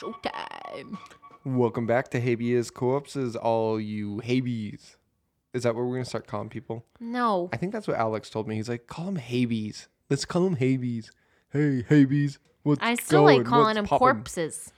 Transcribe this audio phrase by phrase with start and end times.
[0.00, 0.96] Showtime.
[1.44, 4.96] Welcome back to Habeas Corpses, all you Habees.
[5.52, 6.84] Is that what we're gonna start calling people?
[7.00, 7.48] No.
[7.52, 8.56] I think that's what Alex told me.
[8.56, 9.88] He's like, call them Habees.
[10.10, 11.10] Let's call them Habees.
[11.50, 12.38] Hey, Habees.
[12.62, 13.38] What's I still going?
[13.38, 14.72] like calling What's them poppin'?" corpses.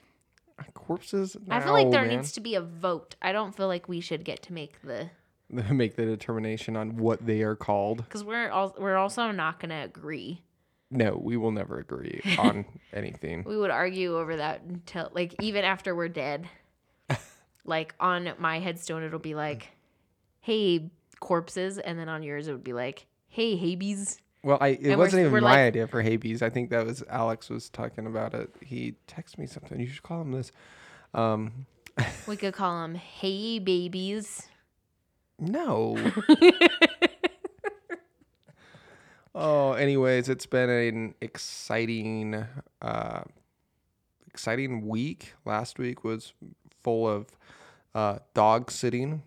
[0.59, 1.37] Uh, corpses?
[1.51, 2.17] I feel like No, there man.
[2.17, 3.17] needs to be a vote.
[3.21, 5.11] I don't feel like we should get to make the
[5.51, 7.99] make the determination on what they are called.
[8.05, 10.45] because we're all we're also not gonna agree.
[10.91, 13.45] No, we will never agree on anything.
[13.45, 16.49] We would argue over that until like even after we're dead.
[17.65, 19.69] like on my headstone, it'll be like,
[20.41, 24.83] "Hey corpses," and then on yours it would be like, "Hey Habees." Well, I it
[24.83, 26.43] we're- wasn't even my like- idea for Habees.
[26.43, 28.51] I think that was Alex was talking about it.
[28.61, 29.79] He texted me something.
[29.79, 30.51] You should call him this.
[31.15, 31.67] Um,
[32.27, 34.49] We could call him "Hey babies."
[35.39, 35.97] no.
[39.35, 42.47] Oh, anyways, it's been an exciting,
[42.83, 43.23] uh,
[44.27, 45.35] exciting week.
[45.45, 46.33] Last week was
[46.83, 47.27] full of
[47.95, 49.23] uh, dog sitting,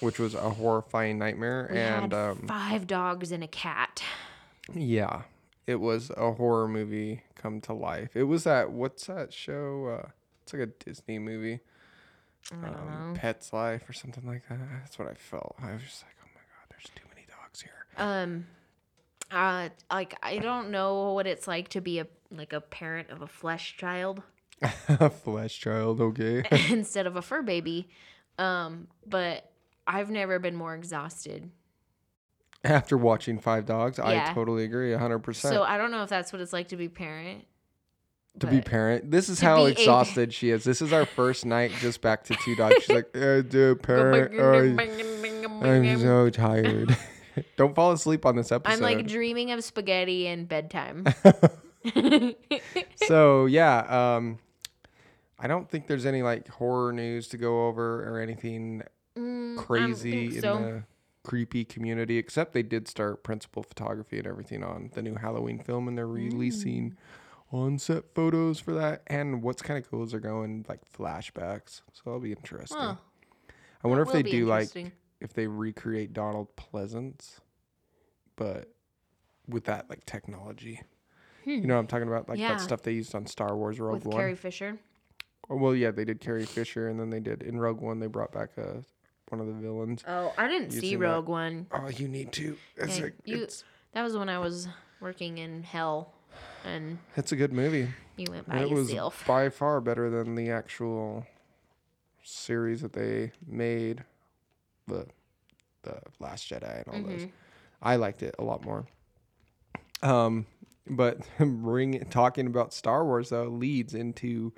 [0.00, 4.02] which was a horrifying nightmare, We and um, five dogs and a cat.
[4.74, 5.22] Yeah,
[5.66, 8.16] it was a horror movie come to life.
[8.16, 10.00] It was that what's that show?
[10.02, 10.08] Uh,
[10.42, 11.60] it's like a Disney movie,
[12.52, 13.20] I don't um, know.
[13.20, 14.58] Pet's Life or something like that.
[14.80, 15.56] That's what I felt.
[15.62, 17.86] I was just like, oh my god, there's too many dogs here.
[17.96, 18.46] Um,
[19.30, 23.22] uh, like I don't know what it's like to be a like a parent of
[23.22, 24.22] a flesh child
[24.98, 26.42] A Flesh child, okay.
[26.70, 27.88] instead of a fur baby.
[28.38, 29.50] Um, but
[29.86, 31.50] I've never been more exhausted.
[32.64, 35.54] After watching Five Dogs, I totally agree, hundred percent.
[35.54, 37.44] So I don't know if that's what it's like to be parent.
[38.40, 40.64] To be but- parent, this is to how be a- exhausted she is.
[40.64, 42.82] This is our first night just back to two dogs.
[42.84, 44.32] She's like, uh, dude, parent,
[45.64, 46.96] I'm so tired.
[47.56, 48.72] Don't fall asleep on this episode.
[48.74, 51.04] I'm like dreaming of spaghetti and bedtime.
[53.06, 54.38] so yeah, um,
[55.38, 58.82] I don't think there's any like horror news to go over or anything
[59.16, 60.56] Mm, crazy think in so.
[60.58, 60.82] the
[61.24, 65.88] creepy community, except they did start principal photography and everything on the new Halloween film,
[65.88, 66.96] and they're releasing Mm.
[67.58, 69.02] on-set photos for that.
[69.08, 72.78] And what's kind of cool is they're going like flashbacks, so that'll be interesting.
[72.78, 72.94] Huh.
[73.82, 74.68] I wonder That if they do like.
[75.20, 77.40] If they recreate Donald Pleasence,
[78.36, 78.72] but
[79.48, 80.80] with that like technology.
[81.44, 82.28] You know what I'm talking about?
[82.28, 82.42] Like Hmm.
[82.42, 82.48] Yeah.
[82.52, 84.16] that stuff they used on Star Wars Rogue with One.
[84.16, 84.78] Carrie Fisher.
[85.50, 88.00] Oh, well, yeah, they did Carrie Fisher, and then they did in Rogue One.
[88.00, 88.82] They brought back uh,
[89.30, 90.04] one of the villains.
[90.06, 91.66] Oh, I didn't see Using that- Rogue One.
[91.72, 92.58] Oh, you need to.
[92.76, 94.68] It's Yeah, like you- it's, That was when I was
[95.00, 96.12] working in hell,
[96.64, 97.88] and it's a good movie.
[98.18, 98.92] you went And by it was
[99.26, 101.26] by far better than the actual
[102.22, 104.04] series that they made,
[104.88, 105.06] the
[105.82, 107.22] the Last Jedi and all those.
[107.22, 107.30] Mhm.
[107.80, 108.84] I liked it a lot more.
[110.02, 110.46] Um,
[110.86, 114.52] but bring talking about Star Wars though leads into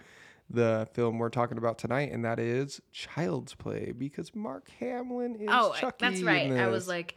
[0.49, 5.49] the film we're talking about tonight, and that is Child's Play because Mark Hamill is
[5.49, 5.97] Oh, Chucky.
[6.01, 6.51] that's in right.
[6.53, 7.17] I was like,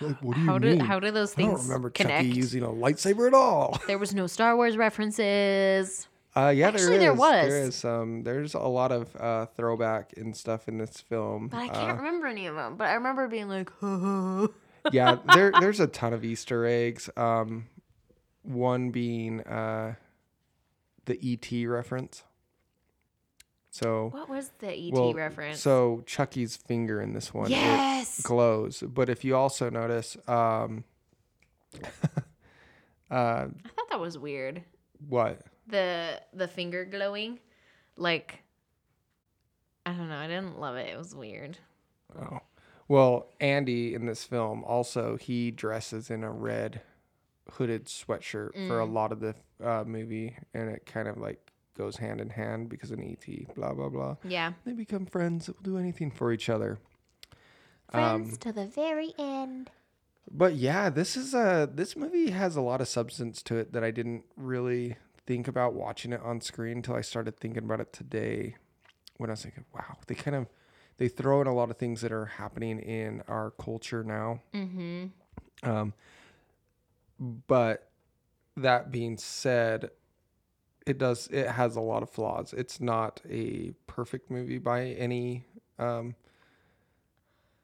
[0.00, 0.78] Like, what do you how mean?
[0.78, 2.24] do how do those I don't things remember connect?
[2.24, 3.78] Chucky using a lightsaber at all.
[3.86, 6.08] There was no Star Wars references.
[6.36, 7.18] Uh, yeah, Actually, there there is.
[7.18, 7.48] was.
[7.48, 11.46] There is um, there's a lot of uh, throwback and stuff in this film.
[11.48, 12.76] But I Uh, can't remember any of them.
[12.76, 13.70] But I remember being like,
[14.92, 17.08] yeah, there there's a ton of Easter eggs.
[17.16, 17.66] Um,
[18.42, 19.94] one being uh,
[21.04, 22.24] the ET reference.
[23.70, 25.60] So what was the ET well, reference?
[25.60, 28.20] So Chucky's finger in this one it yes.
[28.22, 30.84] glows, but if you also notice, um,
[31.82, 31.86] uh,
[33.10, 33.46] I
[33.76, 34.62] thought that was weird.
[35.08, 35.40] what?
[35.66, 37.38] The the finger glowing,
[37.96, 38.42] like,
[39.86, 40.16] I don't know.
[40.16, 40.88] I didn't love it.
[40.90, 41.58] It was weird.
[42.18, 42.40] Oh.
[42.86, 46.82] Well, Andy in this film also he dresses in a red
[47.52, 48.92] hooded sweatshirt for a Mm.
[48.92, 52.90] lot of the uh, movie, and it kind of like goes hand in hand because
[52.90, 54.16] in ET, blah blah blah.
[54.22, 54.52] Yeah.
[54.66, 56.78] They become friends that will do anything for each other.
[57.90, 59.70] Friends Um, to the very end.
[60.30, 63.82] But yeah, this is a this movie has a lot of substance to it that
[63.84, 64.96] I didn't really
[65.26, 68.56] think about watching it on screen until I started thinking about it today.
[69.16, 70.46] When I was thinking, wow, they kind of
[70.98, 74.40] they throw in a lot of things that are happening in our culture now.
[74.52, 75.06] Mm-hmm.
[75.68, 75.94] Um,
[77.18, 77.90] but
[78.56, 79.90] that being said,
[80.86, 82.52] it does it has a lot of flaws.
[82.52, 85.46] It's not a perfect movie by any
[85.78, 86.14] um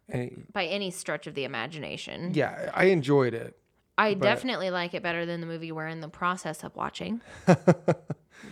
[0.09, 2.33] any By any stretch of the imagination.
[2.35, 3.57] yeah, I enjoyed it.
[4.01, 7.21] I but- definitely like it better than the movie we're in the process of watching.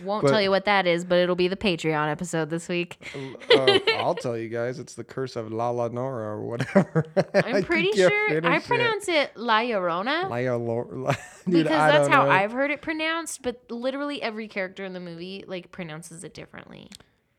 [0.03, 2.97] Won't But- tell you what that is, but it'll be the Patreon episode this week.
[3.55, 7.05] uh, I'll tell you guys, it's the curse of La La Nora or whatever.
[7.33, 8.11] I'm pretty sure
[8.45, 11.15] I pronounce it La Llorona La La
[11.45, 13.41] because that's how I've heard it pronounced.
[13.41, 16.89] But literally every character in the movie like pronounces it differently.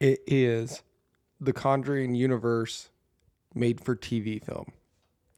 [0.01, 0.83] It is
[1.41, 2.91] the Conjuring universe
[3.55, 4.73] made for TV film.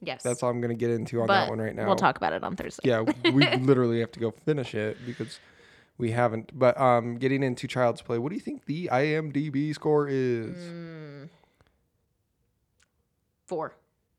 [0.05, 1.87] Yes, That's all I'm going to get into on but that one right now.
[1.87, 2.89] we'll talk about it on Thursday.
[2.89, 5.39] yeah, we literally have to go finish it because
[5.97, 6.51] we haven't.
[6.59, 10.57] But um, getting into Child's Play, what do you think the IMDb score is?
[10.57, 11.29] Mm.
[13.47, 13.77] Four.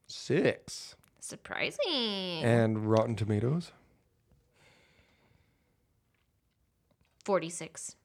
[0.07, 0.95] Six.
[1.19, 1.79] Surprising.
[2.43, 3.71] And Rotten Tomatoes,
[7.25, 7.95] 46.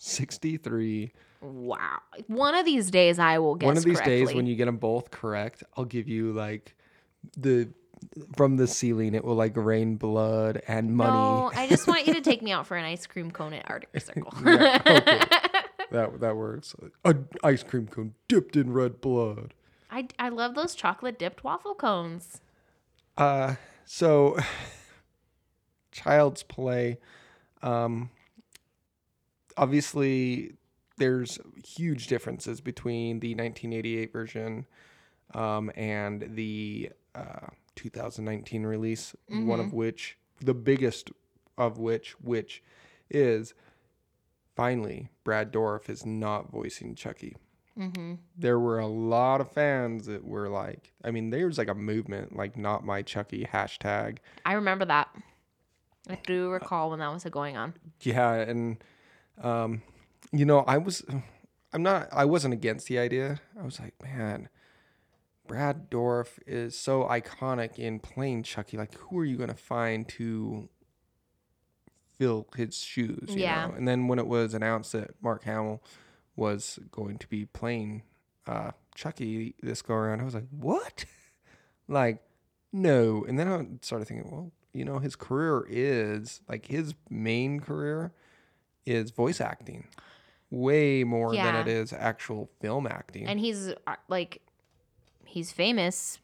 [0.00, 1.12] 63.
[1.40, 1.98] Wow.
[2.26, 4.26] One of these days I will guess One of these correctly.
[4.26, 6.76] days, when you get them both correct, I'll give you like
[7.36, 7.68] the
[8.36, 9.14] from the ceiling.
[9.14, 11.12] It will like rain blood and money.
[11.12, 13.68] No, I just want you to take me out for an ice cream cone at
[13.68, 14.32] Arctic Circle.
[14.44, 15.22] Yeah, okay.
[15.90, 16.74] That that works.
[17.06, 19.54] An ice cream cone dipped in red blood.
[19.90, 22.42] I, I love those chocolate dipped waffle cones.
[23.16, 23.54] Uh,
[23.86, 24.36] so
[25.92, 26.98] Child's Play.
[27.62, 28.10] Um,
[29.56, 30.56] obviously,
[30.98, 34.66] there's huge differences between the 1988 version
[35.34, 39.14] um, and the uh, 2019 release.
[39.28, 41.10] One of which, the biggest
[41.56, 42.62] of which, which
[43.10, 43.54] is
[44.54, 47.36] finally Brad Dourif is not voicing Chucky
[47.78, 48.14] Mm-hmm.
[48.36, 51.74] there were a lot of fans that were like, I mean, there was like a
[51.74, 54.18] movement, like not my Chucky hashtag.
[54.44, 55.08] I remember that.
[56.10, 57.74] I do recall when that was going on.
[58.00, 58.82] Yeah, and
[59.40, 59.82] um,
[60.32, 61.04] you know, I was,
[61.72, 63.40] I'm not, I wasn't against the idea.
[63.56, 64.48] I was like, man,
[65.48, 68.76] Brad Dourif is so iconic in playing Chucky.
[68.76, 70.68] Like, who are you gonna find to
[72.18, 73.24] fill his shoes?
[73.30, 73.66] You Yeah.
[73.68, 73.74] Know?
[73.74, 75.82] And then when it was announced that Mark Hamill
[76.36, 78.02] was going to be playing
[78.46, 81.04] uh, Chucky this go around, I was like, what?
[81.88, 82.22] like,
[82.72, 83.24] no.
[83.24, 88.12] And then I started thinking, well, you know, his career is like his main career
[88.86, 89.88] is voice acting,
[90.50, 91.44] way more Yeah.
[91.44, 93.26] than it is actual film acting.
[93.26, 94.42] And he's uh, like,
[95.28, 96.18] he's famous.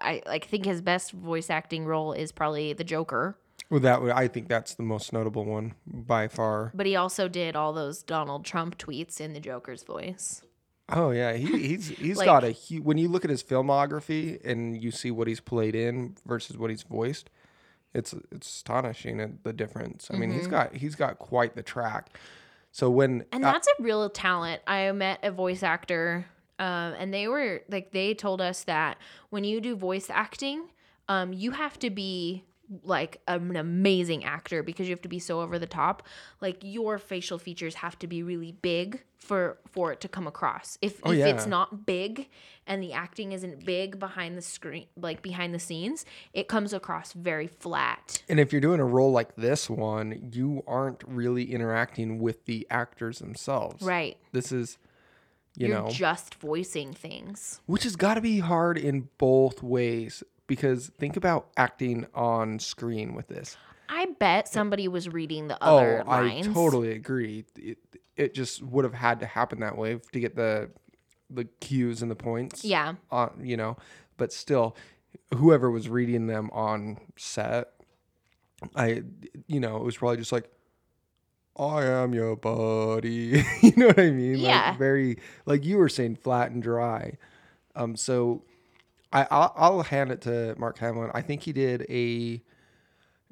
[0.00, 3.36] I like think his best voice acting role is probably the Joker,
[3.68, 6.72] well, that I think that's the most notable one by far.
[6.74, 10.42] but he also did all those Donald Trump tweets in the Joker's voice.
[10.88, 12.82] Oh yeah, he, he's he's Like- got a huge.
[12.84, 16.70] When you look at his filmography and you see what he's played in versus what
[16.70, 17.30] he's voiced,
[17.94, 20.08] it's it's astonishing at the difference.
[20.12, 20.50] I mean, he's Mm-hmm.
[20.50, 22.16] got he's got quite the track.
[22.72, 24.62] So when And that's a real talent.
[24.66, 26.26] I met a voice actor,
[26.60, 28.98] um, and they were like, they told us that
[29.30, 30.68] when you do voice acting,
[31.08, 32.44] um, you have to be
[32.84, 36.04] like an amazing actor because you have to be so over the top.
[36.40, 40.78] Like your facial features have to be really big for for it to come across.
[40.80, 42.28] If Oh, if it's not big
[42.66, 47.12] and the acting isn't big behind the screen, like behind the scenes, it comes across
[47.12, 48.22] very flat.
[48.28, 52.66] and if you're doing a role like this one, you aren't really interacting with the
[52.70, 53.82] actors themselves.
[53.82, 54.16] Right.
[54.32, 54.78] This is,
[55.56, 57.60] you You're know, just voicing things.
[57.66, 63.14] which has got to be hard in both ways because think about acting on screen
[63.14, 63.56] with this.
[63.88, 66.48] I bet somebody was reading the oh, other oh, lines.
[66.48, 67.44] I totally agree.
[67.56, 67.78] It,
[68.16, 70.70] it just would have had to happen that way to get the
[71.28, 72.64] the cues and the points.
[72.64, 72.94] Yeah.
[73.10, 73.76] On you know,
[74.16, 74.76] but still,
[75.34, 77.68] whoever was reading them on set,
[78.76, 79.02] I
[79.46, 80.50] you know it was probably just like.
[81.60, 83.44] I am your buddy.
[83.62, 84.36] you know what I mean?
[84.38, 84.70] Yeah.
[84.70, 87.18] Like very like you were saying, flat and dry.
[87.76, 88.42] Um, so
[89.12, 91.10] I I'll, I'll hand it to Mark Hamill.
[91.14, 92.42] I think he did a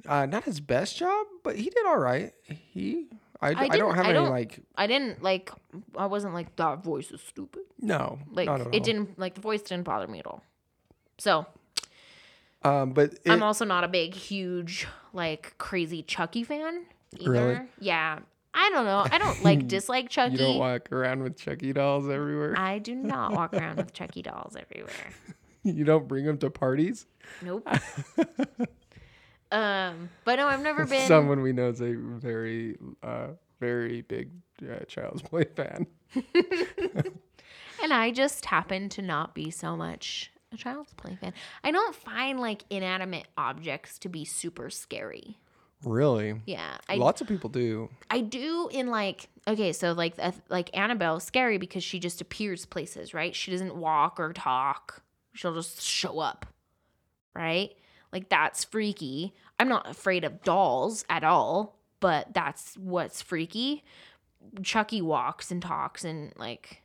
[0.06, 2.32] uh, not his best job, but he did all right.
[2.44, 3.06] He
[3.40, 5.50] I, I, don't didn't- have I any don't- like I didn't like.
[5.96, 7.62] I wasn't like that voice is stupid.
[7.80, 8.74] no Like not at all.
[8.74, 10.42] it didn't like the voice didn't bother me at all.
[11.18, 11.46] So
[12.62, 16.84] Um, but it, I'm also not a big, huge, like crazy Chucky fan
[17.18, 17.30] either.
[17.30, 17.60] Really?
[17.80, 18.18] Yeah,
[18.54, 19.06] I don't know.
[19.10, 20.32] I don't like dislike Chucky.
[20.32, 22.54] you don't walk around with Chucky dolls everywhere.
[22.58, 25.12] I do not walk around with Chucky dolls everywhere.
[25.62, 27.06] you don't bring them to parties.
[27.42, 27.68] Nope.
[29.52, 31.06] um, but no, I've never been.
[31.06, 33.28] Someone we know is a very uh,
[33.60, 34.30] very big
[34.62, 35.86] uh, Child's Play fan.
[37.82, 41.34] And I just happen to not be so much a child's play fan.
[41.62, 45.38] I don't find like inanimate objects to be super scary.
[45.84, 47.88] Really, Yeah, I lots of people do.
[48.10, 50.14] I do in like okay, so like
[50.48, 53.34] like Annabelle scary because she just appears places, right?
[53.34, 55.02] She doesn't walk or talk.
[55.34, 56.46] She'll just show up.
[57.34, 57.76] Right?
[58.12, 59.34] Like that's freaky.
[59.60, 61.78] I'm not afraid of dolls at all.
[62.00, 63.84] but that's what's freaky.
[64.62, 66.82] Chucky walks and talks and like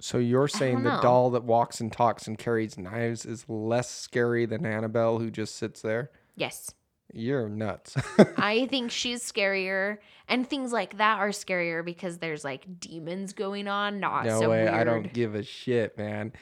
[0.00, 1.02] So you're saying the know.
[1.02, 5.54] doll that walks and talks and carries knives is less scary than Annabelle who just
[5.56, 6.10] sits there?
[6.36, 6.72] yes.
[7.12, 7.96] You're nuts.
[8.36, 13.68] I think she's scarier and things like that are scarier because there's like demons going
[13.68, 14.62] on, not no so way.
[14.62, 14.74] weird.
[14.74, 16.32] I don't give a shit, man.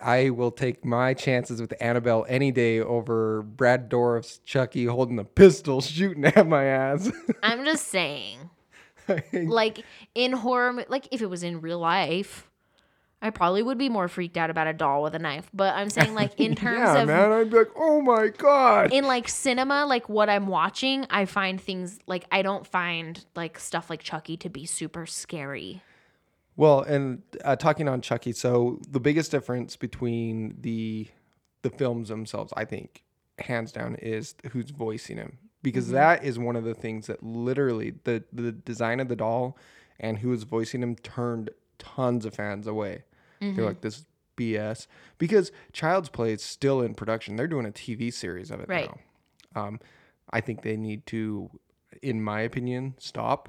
[0.00, 5.24] I will take my chances with Annabelle any day over Brad Dourif's Chucky holding a
[5.24, 7.10] pistol shooting at my ass.
[7.42, 8.50] I'm just saying.
[9.32, 9.84] like
[10.16, 12.50] in horror like if it was in real life,
[13.22, 15.48] I probably would be more freaked out about a doll with a knife.
[15.54, 17.32] But I'm saying like in terms yeah, of man.
[17.32, 18.92] I'd be like, oh my God.
[18.92, 23.58] in like cinema, like what I'm watching, I find things like I don't find like
[23.58, 25.82] stuff like Chucky to be super scary.
[26.56, 31.08] Well, and uh, talking on Chucky, so the biggest difference between the
[31.62, 33.02] the films themselves, I think,
[33.38, 37.94] hands down, is who's voicing him, because that is one of the things that literally
[38.04, 39.58] the the design of the doll
[40.00, 43.02] and who is voicing him turned tons of fans away.
[43.40, 44.86] They're like, this is BS,
[45.18, 47.36] because Child's Play is still in production.
[47.36, 48.90] They're doing a TV series of it Right.
[49.54, 49.62] now.
[49.62, 49.80] Um,
[50.30, 51.50] I think they need to,
[52.02, 53.48] in my opinion, stop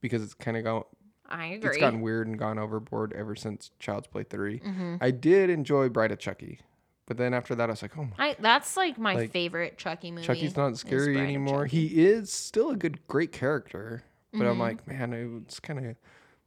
[0.00, 0.84] because it's kind of gone.
[1.30, 1.68] I agree.
[1.68, 4.60] it's gotten weird and gone overboard ever since Child's Play 3.
[4.60, 4.96] Mm-hmm.
[5.00, 6.60] I did enjoy Bride of Chucky,
[7.06, 9.76] but then after that, I was like, oh my, I that's like my Like, favorite
[9.76, 10.26] Chucky movie.
[10.26, 11.66] Chucky's not scary anymore.
[11.66, 14.60] He is still a good, great character, but I'm Mhm.
[14.60, 15.96] like, man, it's kind of,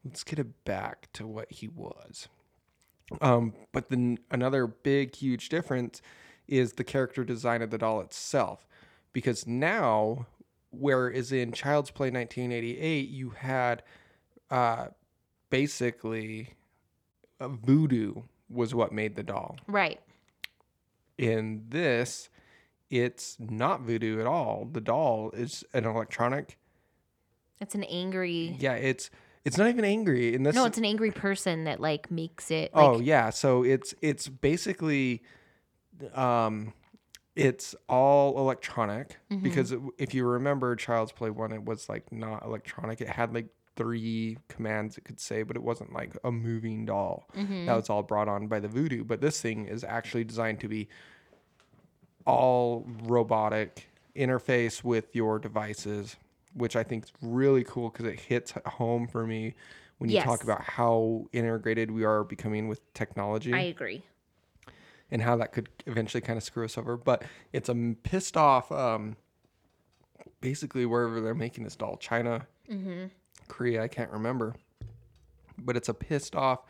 [0.04, 2.28] let's get it back to what he was.
[3.20, 6.02] Um, but then another big, huge difference
[6.48, 8.66] is the character design of the doll itself,
[9.14, 10.28] because now,
[10.72, 13.84] whereas in Child's Play 1988, you had,
[14.50, 14.88] uh,
[15.50, 16.54] basically,
[17.40, 19.58] voodoo was what made the doll.
[19.68, 20.00] Right.
[21.18, 22.30] in this
[22.90, 24.68] it's not voodoo at all.
[24.70, 26.58] The doll is an electronic
[27.62, 29.10] It's an angry yeah it's
[29.46, 32.72] it's not even angry in this No, it's an angry person that like makes it
[32.74, 35.22] oh yeah so it's it's basically
[36.14, 36.74] um
[37.36, 39.44] it's all electronic Mm-hmm.
[39.44, 43.48] because if you remember child's play 1 it was like not electronic it had like
[43.78, 47.66] three commands it could say but it wasn't like a moving doll Mm-hmm.
[47.68, 50.68] that was all brought on by the voodoo but this thing is actually designed to
[50.68, 50.88] be
[52.26, 56.18] all robotic interface with your devices
[56.54, 59.54] which i think is really cool because it hits home for me
[59.98, 64.02] when you talk about how integrated we are becoming with technology I agree.
[65.12, 66.98] and how that could eventually kind of screw us over.
[66.98, 67.22] But
[67.54, 69.16] it's a pissed off, um,
[70.40, 72.48] basically wherever they're making this doll, China,
[73.48, 74.56] Korea, I can't remember,
[75.60, 76.62] but it's a pissed off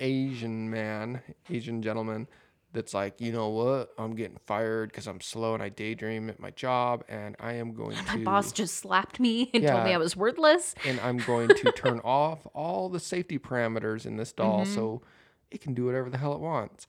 [0.00, 2.26] Asian man, Asian gentleman
[2.72, 6.38] that's like, you know what, I'm getting fired because I'm slow and I daydream at
[6.38, 9.84] my job, and I am going My to My boss just slapped me and told
[9.84, 10.74] me I was worthless.
[10.84, 15.02] and I'm going to turn off all the safety parameters in this doll so
[15.50, 16.86] it can do whatever the hell it wants.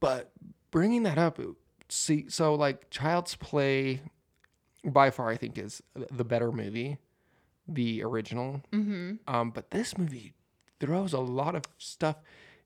[0.00, 0.32] But
[0.70, 1.38] bringing that up,
[1.88, 4.00] see, so like Child's Play,
[4.82, 6.96] by far I think is the better movie,
[7.68, 8.62] the original.
[8.72, 9.16] Mm-hmm.
[9.26, 10.32] Um, but this movie
[10.80, 12.16] throws a lot of stuff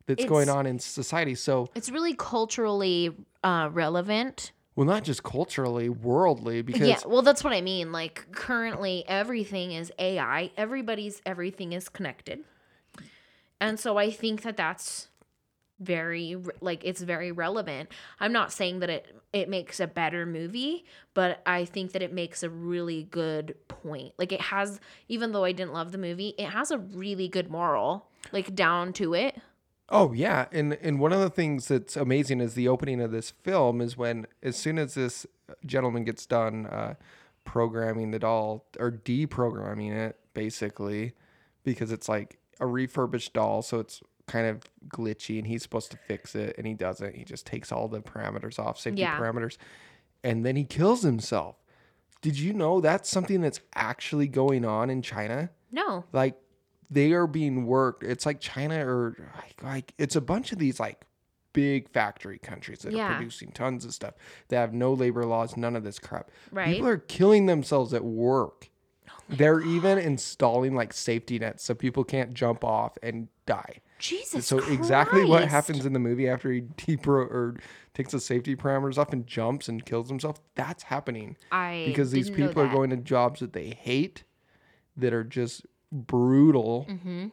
[0.06, 1.34] that's going on in society.
[1.34, 3.10] So, It's really culturally
[3.42, 4.52] uh, relevant.
[4.76, 7.92] well, not just culturally, worldly, because yeah, well, that's what I mean.
[7.92, 10.50] Like currently, everything is AI.
[10.56, 12.40] Everybody's everything is connected,
[13.60, 15.08] and so I think that that's
[15.80, 17.90] very like it's very relevant.
[18.20, 22.12] I'm not saying that it it makes a better movie, but I think that it
[22.12, 24.12] makes a really good point.
[24.16, 27.50] Like it has, even though I didn't love the movie, it has a really good
[27.50, 29.36] moral, like down to it.
[29.90, 33.30] Oh yeah, and and one of the things that's amazing is the opening of this
[33.30, 35.26] film is when as soon as this
[35.66, 36.94] gentleman gets done uh,
[37.44, 41.12] programming the doll or deprogramming it basically
[41.64, 45.98] because it's like a refurbished doll, so it's kind of glitchy, and he's supposed to
[45.98, 47.14] fix it, and he doesn't.
[47.14, 49.18] He just takes all the parameters off, safety Yeah.
[49.18, 49.58] parameters,
[50.22, 51.56] and then he kills himself.
[52.22, 55.50] Did you know that's something that's actually going on in China?
[55.70, 56.36] No, like
[56.90, 60.78] they are being worked it's like china or like, like it's a bunch of these
[60.80, 61.04] like
[61.52, 63.12] big factory countries that Yeah.
[63.12, 64.14] are producing tons of stuff
[64.48, 66.74] they have no labor laws none of this crap Right.
[66.74, 68.70] people are killing themselves at work
[69.08, 74.46] oh they're even installing like safety nets so people can't jump off and die Jesus.
[74.46, 77.56] so exactly what happens in the movie after he depro or
[77.94, 82.28] takes the safety parameters off and jumps and kills himself that's happening I because these
[82.28, 82.74] people are that.
[82.74, 84.24] going to jobs that they hate
[84.96, 85.64] that are just
[85.94, 87.26] brutal Mm-hmm.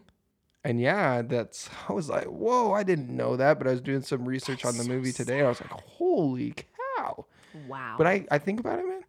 [0.64, 4.02] and yeah that's i was like whoa i didn't know that but i was doing
[4.02, 6.54] some research on the so movie today and i was like holy
[6.98, 7.26] cow
[7.68, 7.96] Wow.
[7.98, 9.04] but i i think about it man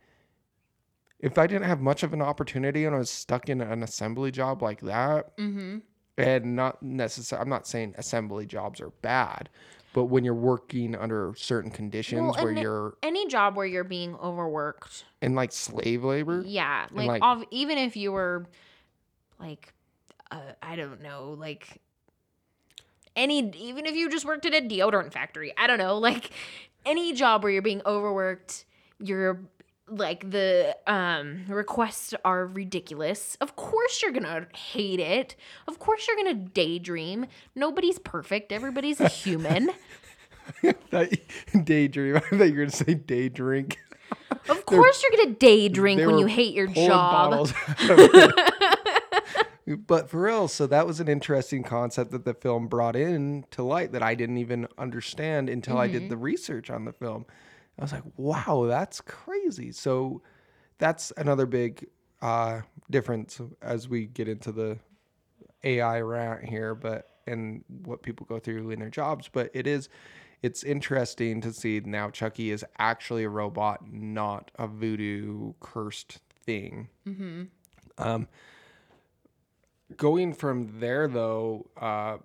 [1.21, 4.33] if I didn't have much of an opportunity and I was stuck in an assembly
[4.33, 5.79] job like that, Mm-hmm.
[6.19, 9.49] and not necessarily, I'm not saying assembly jobs are bad,
[9.93, 14.17] but when you're working under certain conditions Well, where you're Any job where you're being
[14.17, 15.05] overworked.
[15.23, 18.47] and like slave labor, Yeah, like, like- ov- even if you were
[19.43, 19.75] like
[20.31, 21.81] uh, I don't know, like
[23.15, 26.31] any even if you just worked at a deodorant factory, I don't know, like
[26.87, 28.65] any job where you're being overworked,
[28.99, 29.41] you're
[29.89, 33.37] like the um requests are ridiculous.
[33.41, 35.37] Of course you're going to hate it.
[35.69, 37.27] Of course you're going to daydream.
[37.55, 38.53] Nobody's perfect.
[38.53, 39.71] Everybody's a human.
[41.65, 42.17] daydream.
[42.17, 43.79] I thought you were gonna say day drink.
[44.49, 47.31] Of course you're going to day drink when you hate your job.
[47.31, 49.47] bottles out of it.
[49.76, 53.62] But for real, so that was an interesting concept that the film brought in to
[53.62, 55.93] light that I didn't even understand until I Mm-hmm.
[55.99, 57.26] did the research on the film.
[57.79, 59.73] I was like, wow, that's crazy.
[59.73, 60.23] So
[60.79, 61.87] that's another big
[62.21, 64.79] uh, difference as we get into the
[65.64, 69.29] AI rant here, but and what people go through in their jobs.
[69.33, 69.88] But it is
[70.43, 76.88] it's interesting to see now Chucky is actually a robot, not a voodoo cursed thing.
[77.07, 77.49] Mhm.
[77.97, 78.26] Um,
[79.96, 82.18] going from there though, uh,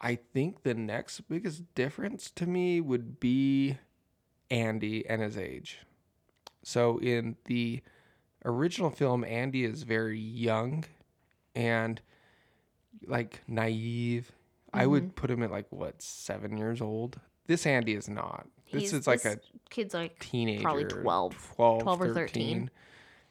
[0.00, 3.78] I think the next biggest difference to me would be
[4.50, 5.80] Andy and his age.
[6.62, 7.82] So in the
[8.44, 10.84] original film, Andy is very young
[11.54, 12.00] and
[13.06, 14.32] like naive.
[14.72, 14.90] I Mm-hmm.
[14.90, 17.18] would put him at like what seven years old.
[17.46, 18.46] This Andy is not.
[18.72, 19.40] This He's- is like this a
[19.70, 21.52] kid's like teenager, 12.
[21.56, 22.14] 12, 12 or 13.
[22.14, 22.70] 13.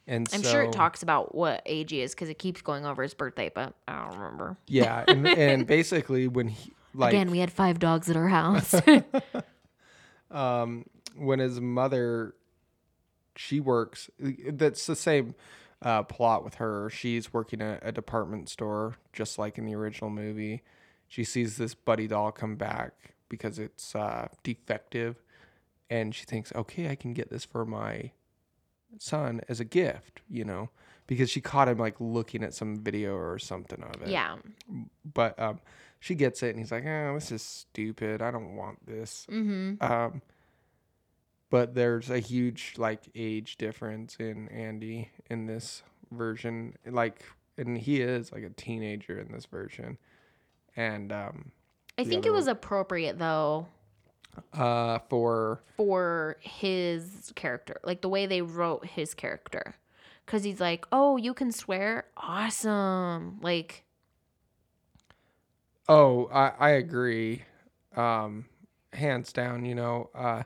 [0.08, 2.86] And I'm so, sure it talks about what age he is because it keeps going
[2.86, 4.58] over his birthday, but I don't remember.
[4.68, 8.76] Yeah, and, and basically when he like Again, we had five dogs at our house.
[10.32, 12.36] um when his mother
[13.36, 15.36] she works that's the same
[15.82, 20.10] uh, plot with her she's working at a department store just like in the original
[20.10, 20.64] movie
[21.08, 25.22] she sees this buddy doll come back because it's uh, defective
[25.90, 28.12] and she thinks okay i can get this for my
[28.98, 30.70] son as a gift you know
[31.08, 34.36] because she caught him like looking at some video or something of it yeah.
[35.14, 35.60] but um,
[36.00, 39.84] she gets it and he's like oh this is stupid i don't want this Mm-hmm.
[39.84, 40.22] um,
[41.50, 46.76] but there's a huge like age difference in Andy in this version.
[46.86, 47.24] Like,
[47.58, 49.98] and he is like a teenager in this version.
[50.76, 51.52] And um,
[51.98, 53.68] I think it was appropriate though
[54.54, 59.76] uh, for for his character, like the way they wrote his character,
[60.26, 63.84] because he's like, "Oh, you can swear, awesome!" Like,
[65.88, 67.44] oh, I I agree,
[67.96, 68.46] um,
[68.94, 69.66] hands down.
[69.66, 70.44] You know, uh,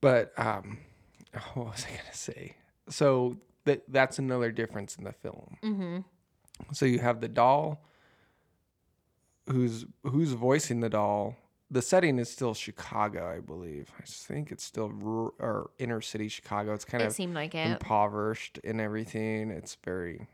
[0.00, 0.78] but um,
[1.54, 2.56] what was I gonna say?
[2.88, 5.56] So that that's another difference in the film.
[5.62, 5.98] mm-hmm.
[6.72, 7.84] So you have the doll
[9.50, 11.36] who's who's voicing the doll.
[11.70, 13.92] The setting is still Chicago, I believe.
[13.98, 16.72] I think it's still or inner city Chicago.
[16.72, 17.66] It's kind it of seemed like it.
[17.72, 19.50] impoverished and everything.
[19.50, 20.26] It's very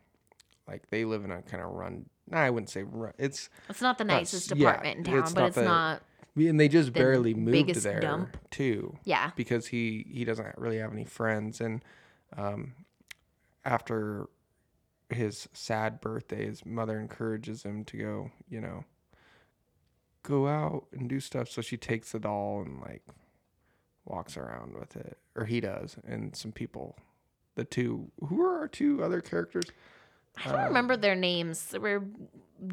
[0.68, 2.06] like they live in a kind of run.
[2.30, 3.12] Nah, I wouldn't say run.
[3.18, 5.64] It's It's not the not nicest yeah, apartment in town, it's but not it's the-
[5.64, 6.02] not.
[6.36, 8.36] and they just The barely moved there dump.
[8.50, 9.32] too Yeah.
[9.36, 11.84] because he he doesn't really have any friends and
[12.36, 12.74] um
[13.64, 14.26] after
[15.10, 18.84] his sad birthday his mother encourages him to go you know
[20.24, 23.02] go out and do stuff so she takes the doll and like
[24.04, 26.96] walks around with it or he does and some people
[27.54, 29.64] the two who are our two other characters
[30.44, 31.64] I don't Um, remember their names.
[31.66, 32.02] They were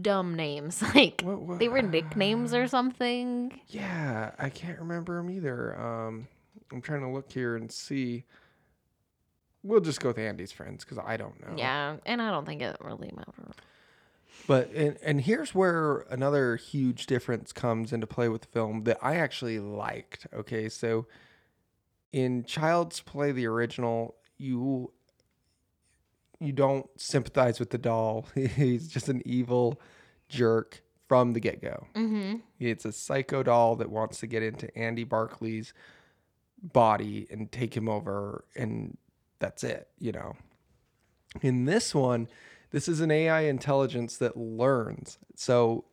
[0.01, 0.81] dumb names.
[0.95, 3.51] Like what, what they were nicknames or something.
[3.67, 5.79] Yeah, I can't remember them either.
[5.79, 6.27] Um,
[6.71, 8.23] I'm trying to look here and see.
[9.61, 11.53] We'll just go with Andy's friends because I don't know.
[11.55, 13.53] Yeah, and I don't think it really matters.
[14.47, 18.97] But and and here's where another huge difference comes into play with the film that
[19.01, 20.27] I actually liked.
[20.33, 21.07] Okay, so
[22.11, 24.91] in Child's Play, the original, you
[26.39, 28.25] you don't sympathize with the doll.
[28.35, 29.79] He's just an evil
[30.27, 31.87] jerk from the get go.
[31.93, 32.37] Mm-hmm.
[32.59, 35.73] It's a psycho doll that wants to get into Andy Barkley's
[36.61, 38.97] body and take him over, and
[39.39, 40.35] that's it, you know.
[41.41, 42.27] In this one,
[42.71, 45.17] this is an AI intelligence that learns.
[45.35, 45.85] So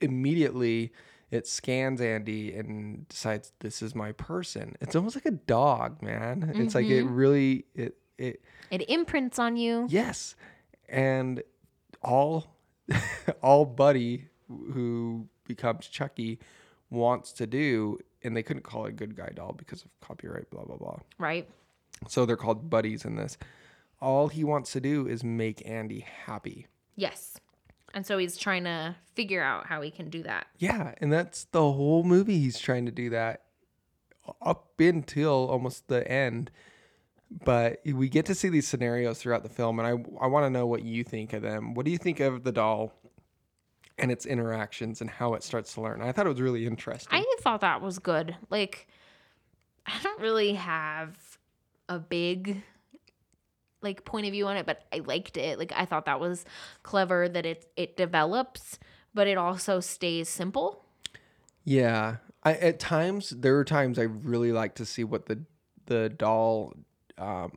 [0.00, 0.92] immediately
[1.30, 4.76] it scans Andy and decides this is my person.
[4.80, 6.52] It's almost like a dog, man.
[6.54, 7.14] It's like it mm-hmm.
[7.14, 9.86] really it it It imprints on you.
[9.88, 10.36] Yes.
[10.88, 11.42] And
[12.02, 12.54] all
[13.42, 16.38] all Buddy who becomes Chucky
[16.90, 20.64] wants to do and they couldn't call it good guy doll because of copyright blah
[20.64, 20.98] blah blah.
[21.18, 21.48] Right.
[22.08, 23.38] So they're called buddies in this.
[24.04, 26.66] All he wants to do is make Andy happy.
[26.94, 27.38] Yes.
[27.94, 30.46] And so he's trying to figure out how he can do that.
[30.58, 32.38] Yeah, and that's the whole movie.
[32.38, 33.44] He's trying to do that
[34.42, 36.50] up until almost the end.
[37.30, 40.50] But we get to see these scenarios throughout the film, and I I want to
[40.50, 41.72] know what you think of them.
[41.72, 42.92] What do you think of the doll
[43.96, 46.02] and its interactions and how it starts to learn?
[46.02, 47.08] I thought it was really interesting.
[47.10, 48.36] I thought that was good.
[48.50, 48.86] Like,
[49.86, 51.38] I don't really have
[51.88, 52.62] a big
[53.84, 55.58] like point of view on it, but I liked it.
[55.58, 56.44] Like, I thought that was
[56.82, 58.78] clever that it it develops,
[59.14, 60.84] but it also stays simple.
[61.64, 65.42] Yeah, I at times there are times I really like to see what the
[65.86, 66.72] the doll
[67.18, 67.52] um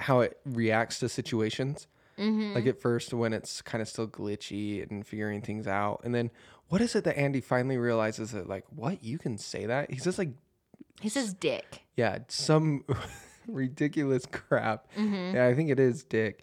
[0.00, 1.88] how it reacts to situations.
[2.18, 2.54] Mm-hmm.
[2.54, 6.30] Like at first when it's kind of still glitchy and figuring things out, and then
[6.68, 9.98] what is it that Andy finally realizes that like what you can say that he
[9.98, 10.30] says like
[11.00, 11.82] He says dick.
[11.96, 12.84] yeah some
[13.46, 14.86] ridiculous crap.
[14.96, 15.36] Mm-hmm.
[15.36, 16.42] Yeah, I think it is Dick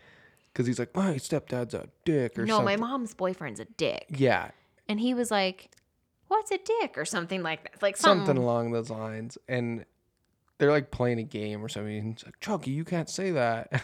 [0.53, 2.65] because he's like my stepdad's a dick or No, something.
[2.65, 4.05] my mom's boyfriend's a dick.
[4.09, 4.51] yeah,
[4.89, 5.71] And he was like,
[6.27, 6.97] What's a dick?
[6.97, 7.81] Or something like that.
[7.81, 8.43] Like something something.
[8.43, 9.37] along those lines.
[9.49, 9.85] And
[10.57, 11.97] they're like playing a game or something.
[11.97, 13.83] And it's like, Chucky, you can't say that.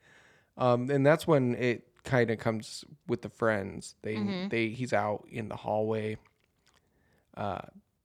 [0.58, 3.94] um, and that's when it kind of comes with the friends.
[4.02, 4.50] They Mhm.
[4.50, 6.16] they he's out in the hallway.
[7.36, 7.60] Uh,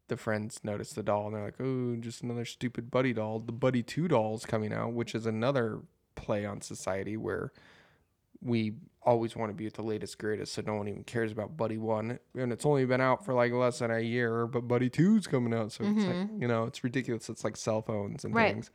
[0.09, 3.51] the friends notice the doll and they're like, "Oh, just another stupid buddy doll." The
[3.51, 5.79] Buddy Two doll's coming out, which is another
[6.15, 7.51] play on society where
[8.41, 11.57] we always want to be at the latest greatest, so no one even cares about
[11.57, 14.89] Buddy One, and it's only been out for like less than a year, but Buddy
[14.89, 17.29] Two's coming out, so it's like you know it's ridiculous.
[17.29, 18.53] It's like cell phones and Right.
[18.53, 18.71] things.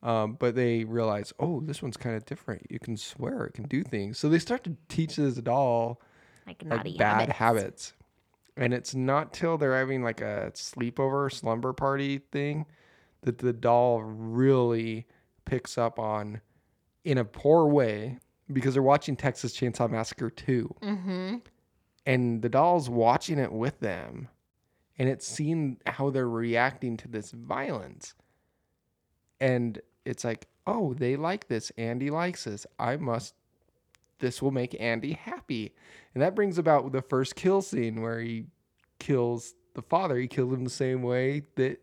[0.00, 2.66] Um, but they realize, oh, this one's kind of different.
[2.70, 4.16] You can swear, it can do things.
[4.16, 6.00] So they start to teach this doll
[6.46, 7.38] Like like bad habits.
[7.38, 7.92] habits.
[8.58, 12.66] And it's not till they're having like a sleepover slumber party thing
[13.22, 15.06] that the doll really
[15.44, 16.40] picks up on
[17.04, 18.18] in a poor way
[18.52, 21.36] because they're watching Texas Chainsaw Massacre 2 Mm-hmm.
[22.04, 24.28] and the doll's watching it with them.
[24.98, 28.14] And it's seeing how they're reacting to this violence.
[29.40, 31.70] And it's like oh they like this.
[31.78, 32.66] Andy likes this.
[32.78, 33.34] I must
[34.18, 35.74] this will make andy happy
[36.14, 38.46] and that brings about the first kill scene where he
[38.98, 41.78] kills the father he killed him the same way that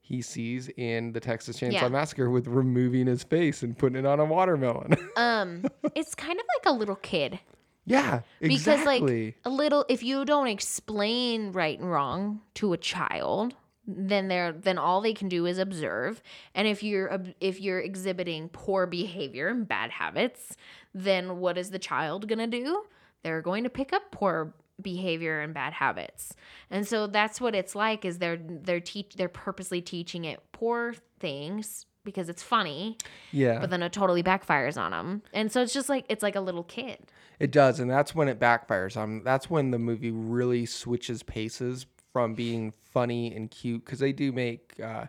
[0.00, 1.88] he sees in the texas chainsaw Yeah.
[1.88, 5.64] massacre with removing his face and putting it on a watermelon Um,
[5.94, 7.38] it's kind of like a little kid.
[7.84, 12.76] yeah Because exactly like a little if you don't explain right and wrong to a
[12.76, 13.54] child,
[13.88, 16.22] then they're then all they can do is observe.
[16.54, 20.56] And if you're if you're exhibiting poor behavior and bad habits,
[20.94, 22.84] then what is the child going to do?
[23.22, 26.34] They're going to pick up poor behavior and bad habits.
[26.70, 30.94] And so that's what it's like is they're they're teach they're purposely teaching it poor
[31.18, 32.96] things because it's funny,
[33.32, 35.22] yeah but then it totally backfires on them.
[35.32, 36.98] And so it's just like it's like a little kid.
[37.38, 38.96] It does, and that's when it backfires.
[38.96, 44.12] Um, that's when the movie really switches paces from being funny and cute because they
[44.12, 45.06] do make uh,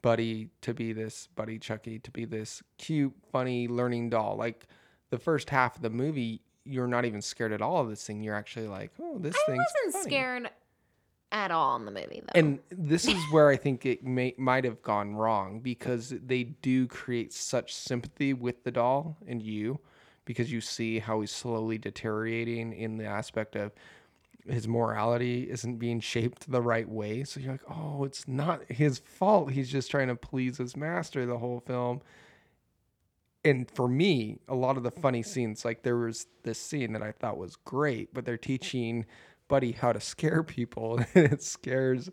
[0.00, 4.36] Buddy to be this Buddy Chucky to be this cute, funny learning doll.
[4.36, 4.66] Like
[5.10, 8.22] the first half of the movie, you're not even scared at all of this thing.
[8.22, 9.56] You're actually like, oh, this thing.
[9.56, 10.04] I thing's wasn't funny.
[10.04, 10.50] scared
[11.30, 12.40] at all in the movie though.
[12.40, 16.86] And this is where I think it may might have gone wrong because they do
[16.86, 19.80] create such sympathy with the doll and you
[20.24, 23.72] because you see how he's slowly deteriorating in the aspect of
[24.50, 27.24] his morality isn't being shaped the right way.
[27.24, 29.52] So you're like, oh, it's not his fault.
[29.52, 32.00] He's just trying to please his master the whole film.
[33.44, 37.02] And for me, a lot of the funny scenes, like there was this scene that
[37.02, 39.06] I thought was great, but they're teaching
[39.48, 42.10] Buddy how to scare people, and it scares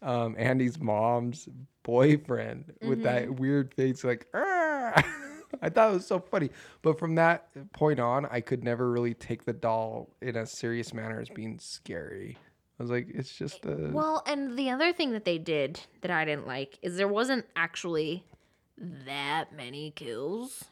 [0.00, 1.48] um, Andy's mom's
[1.82, 4.94] boyfriend with that weird face, like, "Arr!"
[5.62, 6.50] I thought it was so funny.
[6.82, 10.92] But from that point on, I could never really take the doll in a serious
[10.94, 12.38] manner as being scary.
[12.78, 13.90] I was like, it's just a.
[13.92, 17.44] well, and the other thing that they did that I didn't like is there wasn't
[17.56, 18.24] actually
[19.06, 20.64] that many kills.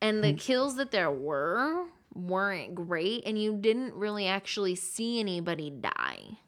[0.00, 0.22] And Hmm.
[0.22, 1.84] the kills that there were
[2.14, 6.38] weren't great and you didn't really actually see anybody die.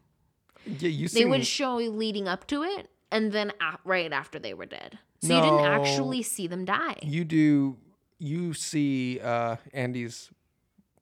[0.65, 3.53] yeah, you They would show you leading up to it and then
[3.85, 4.99] right after they were dead.
[5.23, 6.97] So you didn't actually see them die.
[7.03, 7.77] you do.
[8.19, 10.31] You see uh, Andy's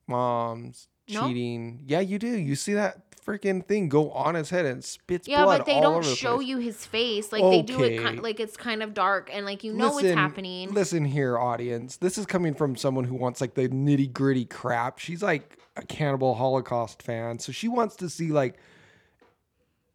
[0.06, 1.26] mom's No.
[1.26, 1.85] cheating.
[1.87, 2.28] Yeah, you do.
[2.28, 5.74] You see that freaking thing go on his head and spits Yeah, blood but they
[5.74, 6.48] all don't the show place.
[6.48, 7.33] you his face.
[7.33, 8.16] Like they do it Okay.
[8.20, 10.72] like it's kind of dark and like you know what's happening.
[10.72, 11.96] Listen here, audience.
[11.98, 14.98] This is coming from someone who wants like the nitty gritty crap.
[14.98, 18.59] She's like a cannibal Holocaust fan, so she wants to see like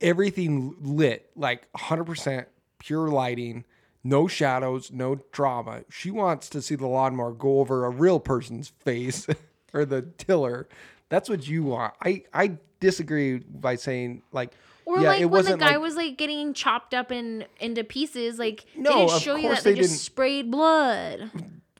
[0.01, 2.45] everything lit, like 100%
[2.79, 3.65] pure lighting,
[4.07, 5.83] No shadows, no drama.
[5.89, 9.25] She wants to see the lawnmower go over a real person's face
[9.73, 10.69] or the tiller.
[11.09, 11.95] That's what you want.
[12.03, 14.51] I I disagree by saying like
[14.85, 17.83] Or yeah, like it when the guy like, was like getting chopped up in into
[17.83, 19.99] pieces, like No, they didn't show you that they, they just didn't.
[20.01, 21.31] sprayed blood.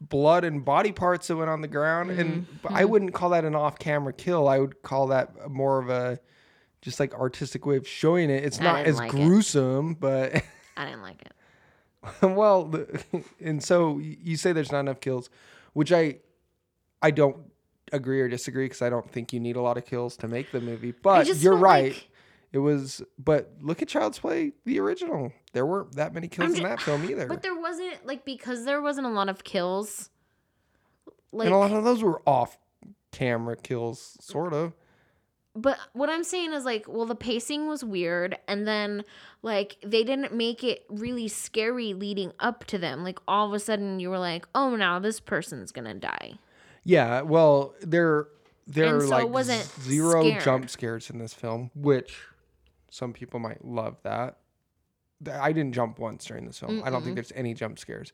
[0.02, 2.76] blood and body parts that went on the ground and Mm-hmm.
[2.76, 4.48] I wouldn't call that an off-camera kill.
[4.48, 6.20] I would call that more of a
[6.82, 8.44] just like artistic way of showing it.
[8.44, 9.16] It's I not as like it.
[9.16, 10.36] gruesome, but
[10.76, 11.32] I didn't like it.
[12.22, 13.02] well, the,
[13.41, 15.30] and so you say there's not enough kills,
[15.74, 16.18] which I
[17.02, 17.38] I don't
[17.91, 20.52] agree or disagree because I don't think you need a lot of kills to make
[20.52, 20.91] the movie.
[20.91, 21.94] But you're right.
[21.94, 22.10] like-
[22.52, 25.34] it was, but look at Child's Play, the original.
[25.52, 28.82] There weren't that many kills in that film either, But there wasn't like because there
[28.82, 30.10] wasn't a lot of kills.
[31.34, 34.74] Like, and a lot of those were off-camera kills, sort of.
[35.56, 39.04] But what I'm saying is like, well, the pacing was weird, and then
[39.41, 43.04] like they didn't make it really scary leading up to them.
[43.04, 46.34] Like all of a sudden, you were like, oh, now this person's gonna die.
[46.84, 48.28] Yeah, well, there
[48.68, 50.44] there And are so like wasn't zero scared.
[50.44, 52.18] jump scares in this film, which
[52.89, 54.38] some people might love that.
[55.32, 56.84] I didn't jump once during this film.
[56.84, 58.12] I don't think there's any jump scares.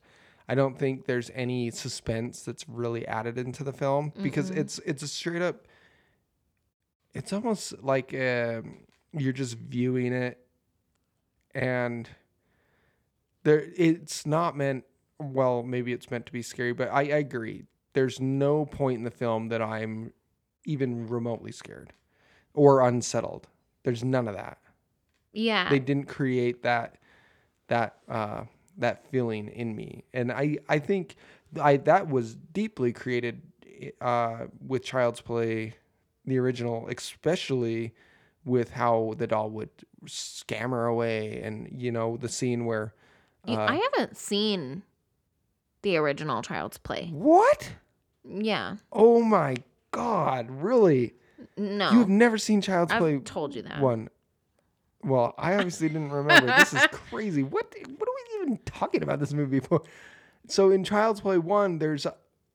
[0.48, 5.02] I don't think there's any suspense that's really added into the film because it's it's
[5.02, 5.66] a straight up.
[7.14, 8.78] It's almost like um,
[9.12, 10.38] you're just viewing it,
[11.54, 12.08] and
[13.44, 14.84] there it's not meant.
[15.18, 17.64] Well, maybe it's meant to be scary, but I, I agree.
[17.92, 20.12] There's no point in the film that I'm
[20.64, 21.92] even remotely scared
[22.54, 23.46] or unsettled.
[23.84, 24.58] There's none of that
[25.32, 25.68] Yeah.
[25.70, 26.96] they didn't create that
[27.68, 28.44] that uh
[28.78, 31.16] that feeling in me and i i think
[31.60, 33.42] i that was deeply created
[34.00, 35.74] uh with child's play
[36.26, 37.94] the original especially
[38.44, 39.70] with how the doll would
[40.06, 42.94] scam her away and you know the scene where
[43.48, 44.82] uh, I haven't seen
[45.82, 47.08] the original Child's Play.
[47.12, 47.72] what
[48.24, 48.76] Yeah.
[48.92, 49.56] oh my
[49.90, 51.14] god really
[51.56, 51.90] No.
[51.90, 53.80] you've never seen child's I've play told you that.
[53.80, 54.08] one
[55.04, 59.18] well i obviously didn't remember this is crazy what what are we even talking about
[59.20, 59.82] this movie for
[60.48, 62.06] so in child's play one there's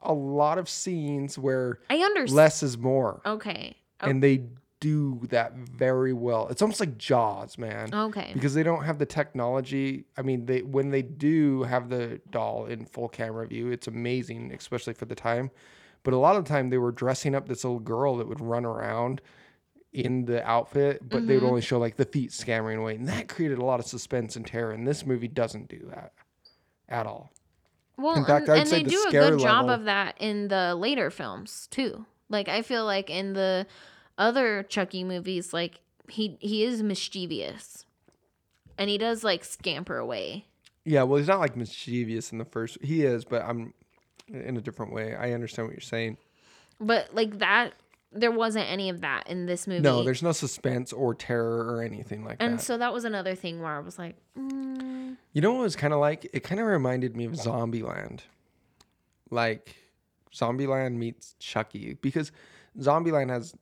[0.01, 2.35] a, lot of scenes where I understand.
[2.35, 3.21] less is more.
[3.25, 3.75] Okay.
[4.01, 4.43] Oh, and they
[4.79, 6.47] do that very well.
[6.49, 7.93] It's almost like jaws man.
[7.93, 8.31] Okay.
[8.33, 10.05] because they don't have the technology.
[10.17, 14.53] I mean they when they do have the doll in full camera view it's amazing
[14.53, 15.49] especially for the time.
[16.03, 18.39] But a lot of the time they were dressing up this little girl that would
[18.39, 19.21] run around
[19.93, 21.49] in the outfit but they would mm-hmm.
[21.49, 22.95] only show like the feet scampering away.
[22.95, 24.71] And that created a lot of suspense and terror.
[24.71, 26.13] And this movie doesn't do that
[26.87, 27.31] at all
[27.97, 30.75] Well, in fact, and, and they the do a good job of that in the
[30.75, 32.05] later films too.
[32.29, 33.65] Like I feel like in the
[34.17, 35.79] other Chucky movies, like
[36.09, 37.85] he he is mischievous,
[38.77, 40.45] and he does like scamper away.
[40.85, 43.73] yeah well he's not like mischievous in the first he is but i'm
[44.29, 46.15] in a different way i understand what you're saying
[46.79, 47.73] But like that,
[48.11, 49.81] there wasn't any of that in this movie.
[49.81, 53.03] no there's no suspense or terror or anything like and that And so that was
[53.03, 56.29] another thing where I was like, mm, You know what it was kind of like?
[56.33, 58.21] It kind of reminded me of Zombieland.
[59.29, 59.75] Like
[60.33, 62.31] Zombieland meets Chucky because
[62.79, 63.55] Zombieland has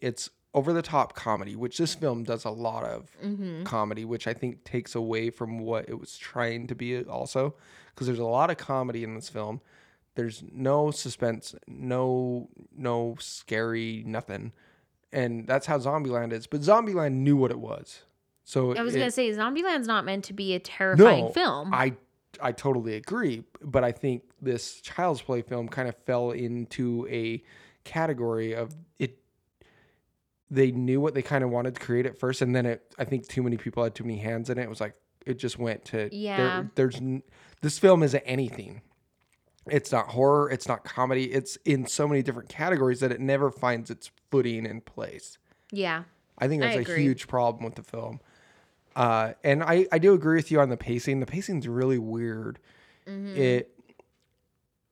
[0.00, 3.62] it's over the top comedy, which this film does a lot of mm-hmm.
[3.62, 7.54] comedy, which I think takes away from what it was trying to be also
[7.94, 9.60] because there's a lot of comedy in this film.
[10.16, 14.52] There's no suspense, no no scary nothing.
[15.12, 16.46] And that's how Zombieland is.
[16.46, 18.02] But Zombieland knew what it was.
[18.44, 21.72] So I was it- gonna say Zombieland's not meant to be a terrifying film.
[21.72, 21.96] I
[22.40, 27.42] I totally agree, but I think this Child's Play film kind of fell into a
[27.84, 29.18] category of it.
[30.50, 32.94] They knew what they kind of wanted to create at first, and then it.
[32.98, 34.62] I think too many people had too many hands in it.
[34.62, 34.94] It was like
[35.26, 36.64] it just went to there- Yeah.
[36.74, 37.00] there's
[37.62, 38.82] this film isn't anything.
[39.66, 40.50] It's not horror.
[40.50, 41.32] It's not comedy.
[41.32, 45.38] It's in so many different categories that it never finds its footing in place.
[45.70, 46.04] yeah.
[46.40, 48.20] I think I that's a huge problem with the film.
[48.96, 51.20] Uh, and I, I do agree with you on the pacing.
[51.20, 52.58] The pacing's really weird.
[53.06, 53.36] Mm-hmm.
[53.36, 53.74] It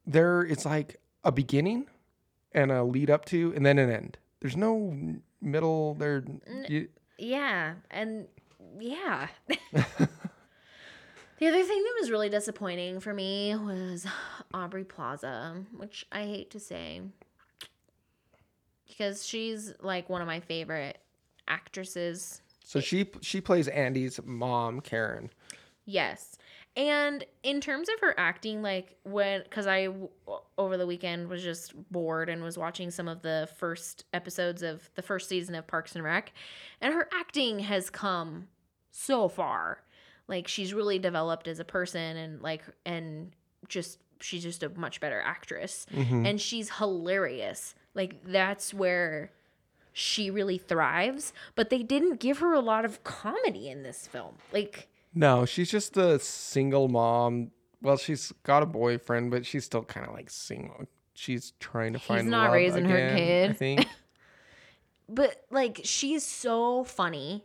[0.06, 1.86] there it's like a beginning
[2.52, 4.18] and a lead up to and then an end.
[4.40, 4.94] There's no
[5.40, 6.24] middle there.
[6.68, 8.26] You, Yeah, and
[8.78, 9.28] yeah.
[11.38, 14.06] the other thing that was really disappointing for me was
[14.54, 17.02] Aubrey Plaza, which I hate to say
[18.86, 20.98] because she's like one of my favorite
[21.46, 22.42] actresses.
[22.64, 25.30] so she she plays Andy's mom, Karen.
[25.84, 26.36] Yes.
[26.76, 30.08] And in terms of her acting, like when, because I w-
[30.58, 34.88] over the weekend was just bored and was watching some of the first episodes of
[34.94, 36.32] the first season of Parks and Rec,
[36.80, 38.48] and her acting has come
[38.92, 39.82] so far.
[40.28, 43.32] Like she's really developed as a person and like and
[43.68, 46.26] just she's just a much better actress Mm-hmm.
[46.26, 49.32] and she's hilarious like that's where
[49.92, 54.34] she really thrives but they didn't give her a lot of comedy in this film
[54.52, 57.50] like No, she's just a single mom.
[57.80, 60.84] Well, she's got a boyfriend, but she's still kind of like single.
[61.14, 63.16] She's trying to find not love raising her again, I
[63.48, 63.56] kid.
[63.56, 63.86] think.
[65.08, 67.44] but like she's so funny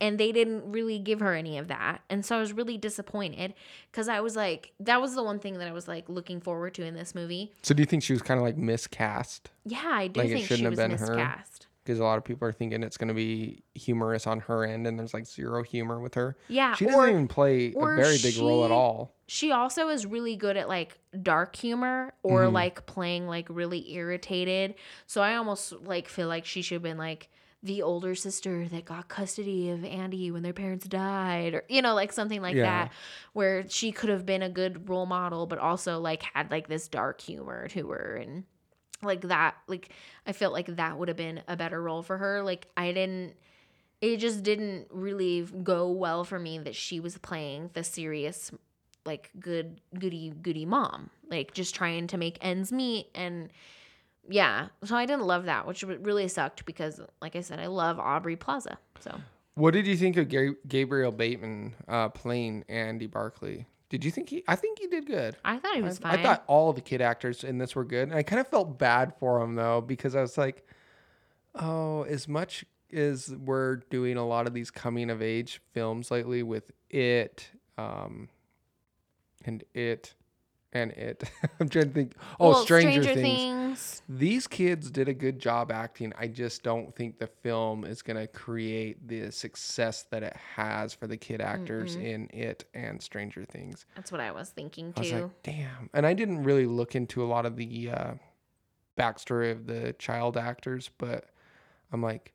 [0.00, 3.54] and they didn't really give her any of that and so i was really disappointed
[3.90, 6.74] because i was like that was the one thing that i was like looking forward
[6.74, 9.50] to in this movie so do you think she was kind of like miscast?
[9.64, 11.14] yeah i do Like, it think she shouldn't was have been her?
[11.16, 14.64] miscast Because a lot of people are thinking it's going to be humorous on her
[14.64, 16.36] end, and there's like zero humor with her.
[16.48, 19.14] yeah She doesn't or even play a very big role at all.
[19.26, 22.52] she also is really good at like dark humor or Mhm.
[22.52, 24.74] like playing like really irritated
[25.06, 27.28] so i almost like feel like she should have been like
[27.64, 31.94] the older sister that got custody of andy when their parents died or you know
[31.94, 32.62] like something like Yeah.
[32.62, 32.92] that
[33.32, 36.88] where she could have been a good role model but also like had like this
[36.88, 38.44] dark humor to her and
[39.02, 39.88] like that like
[40.26, 43.32] i felt like that would have been a better role for her like i didn't
[44.00, 48.50] it just didn't really go well for me that she was playing the serious
[49.06, 53.50] like good goody goody mom like just trying to make ends meet and
[54.28, 57.98] yeah so i didn't love that which really sucked because like i said i love
[57.98, 59.20] aubrey plaza so
[59.54, 63.66] What did you think of Ga- Gabriel Bateman uh, playing Andy Barkley?
[63.88, 64.42] Did you think he?
[64.48, 65.36] I think he did good.
[65.44, 67.84] i thought he was I, fine I thought all the kid actors in this were
[67.84, 68.08] good.
[68.08, 70.66] And I kind of felt bad for him though because I was like,
[71.54, 76.42] oh, as much as we're doing a lot of these coming of age films lately
[76.42, 78.28] with it, um,
[79.44, 80.14] and it,
[80.74, 81.24] and it.
[81.60, 82.12] I'm trying to think.
[82.38, 83.16] Oh, Well, Stranger, Things.
[83.16, 86.12] things These kids did a good job acting.
[86.18, 90.92] I just don't think the film is going to create the success that it has
[90.92, 93.86] for the kid actors in it and Stranger Things.
[93.94, 95.90] that's what i was thinking I was too like, damn.
[95.94, 98.14] And I didn't really look into a lot of the uh,
[98.98, 101.26] backstory of the child actors, but
[101.92, 102.32] I'm like,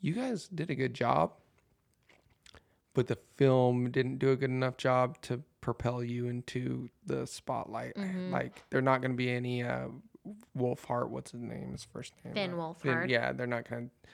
[0.00, 1.32] you guys did a good job,
[2.94, 7.94] but the film didn't do a good enough job to propel you into the spotlight.
[7.96, 8.30] Mhm.
[8.30, 9.88] Like, they're not going to be any uh,
[10.56, 11.08] Wolfhard.
[11.08, 11.72] What's his name?
[11.72, 12.34] His first name?
[12.34, 13.08] Finn Uh, Wolfhard.
[13.08, 14.10] yeah, they're not going to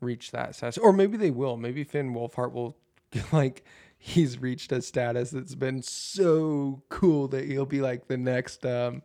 [0.00, 1.56] reach that status, or maybe they will.
[1.56, 2.76] Maybe Finn Wolfhard will
[3.32, 3.64] like
[3.96, 9.02] he's reached a status that's been so cool that he'll be like the next um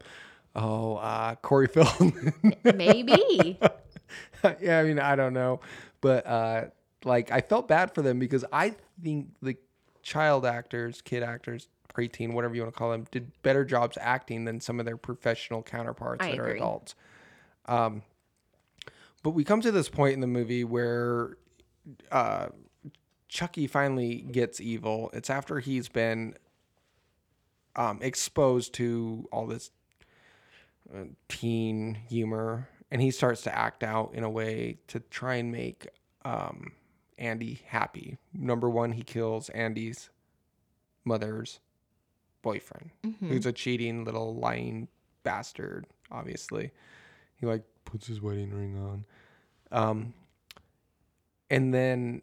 [0.56, 2.34] oh uh Corey Feldman.
[2.76, 3.58] maybe
[4.60, 5.60] yeah, I mean I don't know,
[6.02, 6.64] but uh
[7.06, 9.58] like I felt bad for them because I think the
[10.02, 14.46] child actors, kid actors, preteen, whatever you want to call them, did better jobs acting
[14.46, 16.96] than some of their professional counterparts I that are adults.
[17.66, 18.04] Um,
[19.24, 21.38] but we come to this point in the movie where
[22.12, 22.48] uh,
[23.28, 25.10] Chucky finally gets evil.
[25.14, 26.36] It's after he's been
[27.76, 29.72] um, exposed to all this
[30.94, 35.52] uh, teen humor, and he starts to act out in a way to try and
[35.52, 35.88] make
[36.26, 36.72] um,
[37.20, 38.18] Andy happy.
[38.34, 40.10] Number one, he kills Andy's
[41.06, 41.60] mother's
[42.42, 44.88] boyfriend, who's a cheating little lying
[45.24, 45.86] bastard.
[46.12, 46.72] Obviously,
[47.36, 49.06] he like puts his wedding ring on,
[49.72, 50.14] um,
[51.50, 52.22] and then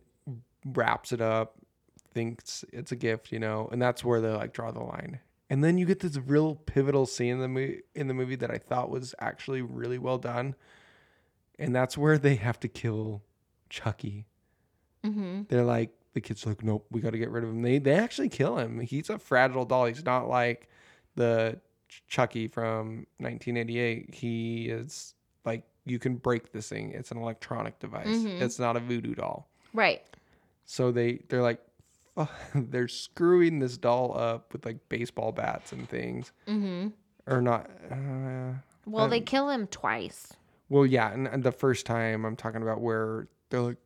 [0.65, 1.57] wraps it up,
[2.13, 5.21] thinks it's a gift, you know, and that's where they like draw the line.
[5.49, 8.51] And then you get this real pivotal scene in the movie in the movie that
[8.51, 10.57] I thought was actually really well done,
[11.59, 13.23] and that's where they have to kill
[13.69, 14.27] Chucky.
[15.05, 15.43] Mm-hmm.
[15.49, 17.63] They're like the kids are like, nope, we got to get rid of him.
[17.63, 18.81] They they actually kill him.
[18.81, 19.87] He's a fragile doll.
[19.87, 20.69] He's not like
[21.15, 24.15] the Ch- Chucky from 1988.
[24.15, 26.93] He is like you can break this thing.
[26.93, 28.09] It's an electronic device.
[28.09, 28.41] Mhm.
[28.41, 29.49] It's not a voodoo doll.
[29.73, 30.03] right
[30.65, 31.61] So they they're like
[32.55, 36.89] they're screwing this doll up with like baseball bats and things mm-hmm.
[37.27, 37.71] or not.
[37.91, 38.55] Uh,
[38.87, 40.33] well they Um, kill him twice
[40.69, 43.77] well, yeah, and, and the first time I'm talking about where they're like,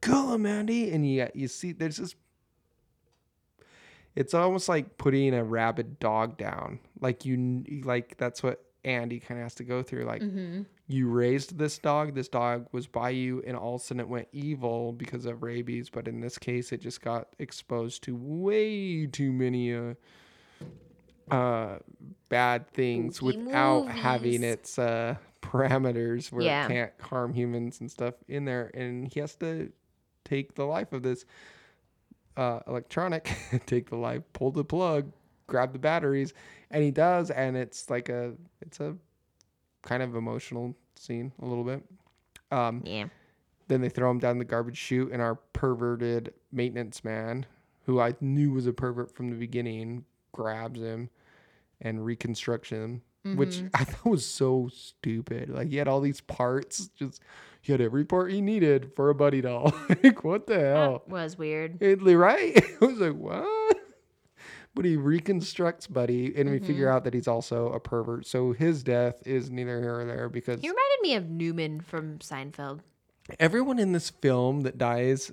[0.00, 2.14] "Kill him, Andy," and you you see there's this.
[4.14, 6.80] It's almost like putting a rabid dog down.
[7.00, 10.04] Like you, like that's what Andy kind of has to go through.
[10.04, 10.62] Like mm-hmm.
[10.88, 14.08] you raised this dog, this dog was by you, and all of a sudden it
[14.08, 15.88] went evil because of rabies.
[15.90, 19.94] But in this case, it just got exposed to way too many uh,
[21.30, 21.78] uh,
[22.28, 26.64] bad things Spooky without having its uh, parameters where Yeah.
[26.64, 28.70] it can't harm humans and stuff in there.
[28.74, 29.70] And he has to
[30.28, 31.24] take the life of this
[32.36, 33.30] uh, electronic,
[33.66, 35.10] take the life, pull the plug,
[35.46, 36.34] grab the batteries,
[36.70, 37.30] and he does.
[37.30, 38.96] And it's like a, it's a
[39.82, 41.82] kind of emotional scene a little bit.
[42.50, 43.06] Um, yeah
[43.68, 47.44] then they throw him down the garbage chute, and our perverted maintenance man,
[47.84, 51.10] who I knew was a pervert from the beginning, grabs him
[51.80, 53.02] and reconstructs him,
[53.34, 53.66] which Mm-hmm.
[53.74, 55.50] I thought was so stupid.
[55.50, 57.20] Like he had all these parts, just
[57.68, 59.74] he had every part he needed for a buddy doll.
[60.02, 61.02] like what the hell?
[61.06, 61.76] That was weird.
[61.82, 62.56] It, right?
[62.80, 63.76] I was like, what?
[64.74, 66.66] But he reconstructs Buddy, and we Mm-hmm.
[66.66, 68.26] figure out that he's also a pervert.
[68.26, 72.20] So his death is neither here or there because He reminded me of Newman from
[72.20, 72.80] Seinfeld.
[73.38, 75.30] everyone in this film that dies,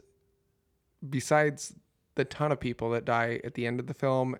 [1.09, 1.73] besides
[2.15, 4.35] the ton of people that die at the end of the film,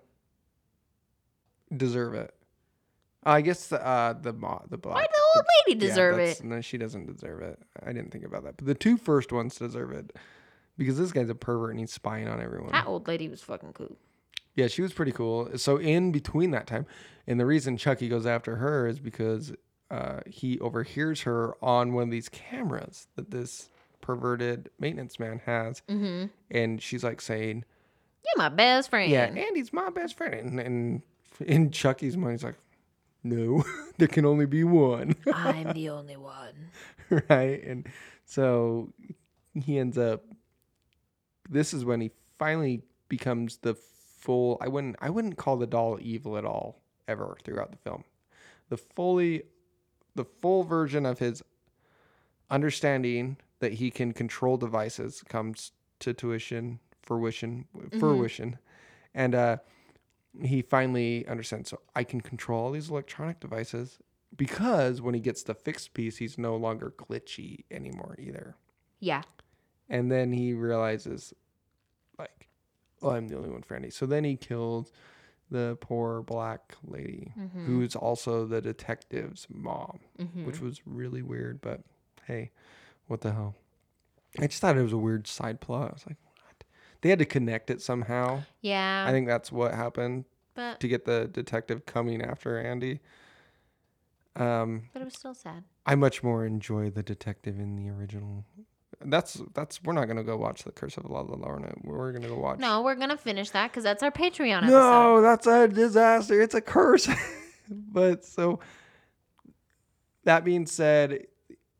[1.74, 2.34] deserve it.
[3.26, 4.94] I guess the uh, the mo- the black.
[4.96, 6.46] Why the old lady yeah, deserve that's- it?
[6.46, 7.58] No, she doesn't deserve it.
[7.84, 8.56] I didn't think about that.
[8.56, 10.16] But the two first ones deserve it
[10.78, 12.72] because this guy's a pervert and he's spying on everyone.
[12.72, 13.96] That old lady was fucking cool.
[14.54, 15.50] Yeah, she was pretty cool.
[15.58, 16.86] So in between that time,
[17.26, 19.52] and the reason Chucky goes after her is because
[19.90, 23.68] uh, he overhears her on one of these cameras that this
[24.00, 26.26] perverted maintenance man has, Mm-hmm.
[26.50, 27.64] and she's like saying,
[28.24, 29.10] You're my best friend.
[29.10, 31.02] "Yeah, Andy's my best friend," and, and
[31.40, 32.54] in Chucky's mind, he's like,
[33.28, 33.64] "No,
[33.98, 36.70] there can only be one." I'm the only one.
[37.28, 37.62] right?
[37.62, 37.86] And
[38.24, 38.92] so
[39.54, 40.24] he ends up.
[41.48, 44.58] This is when he finally becomes the full.
[44.60, 44.96] I wouldn't.
[45.00, 48.04] I wouldn't call the doll evil at all ever throughout the film.
[48.68, 49.44] The fully,
[50.14, 51.42] the full version of his
[52.50, 57.66] understanding that he can control devices comes to tuition, fruition,
[57.98, 58.58] fruition,
[59.14, 59.56] and uh,
[60.42, 61.70] he finally understands.
[61.70, 63.98] So I can control all these electronic devices
[64.36, 68.56] because when he gets the fixed piece, he's no longer glitchy anymore either.
[69.00, 69.22] Yeah.
[69.88, 71.32] And then he realizes,
[72.18, 72.48] like,
[73.02, 73.90] oh, I'm the only one for Andy.
[73.90, 74.90] So then he killed
[75.50, 77.32] the poor black lady,
[77.66, 80.44] who's also the detective's mom, Mm-hmm.
[80.44, 81.60] which was really weird.
[81.60, 81.82] But
[82.26, 82.50] hey,
[83.06, 83.54] what the hell?
[84.40, 85.90] I just thought it was a weird side plot.
[85.90, 86.16] I was like?
[87.00, 88.42] They had to connect it somehow.
[88.60, 89.04] Yeah.
[89.06, 90.24] I think that's what happened
[90.54, 93.00] but to get the detective coming after Andy.
[94.34, 95.64] Um, but it was still sad.
[95.86, 98.44] I much more enjoy the detective in the original.
[99.00, 101.72] That's that's we're not gonna go watch the Curse of La Llorona.
[101.84, 102.58] We're gonna go watch.
[102.58, 104.70] No, we're gonna finish that because that's our Patreon episode.
[104.70, 106.40] no, that's a disaster.
[106.40, 107.08] It's a curse.
[107.68, 108.60] but so
[110.24, 111.26] that being said,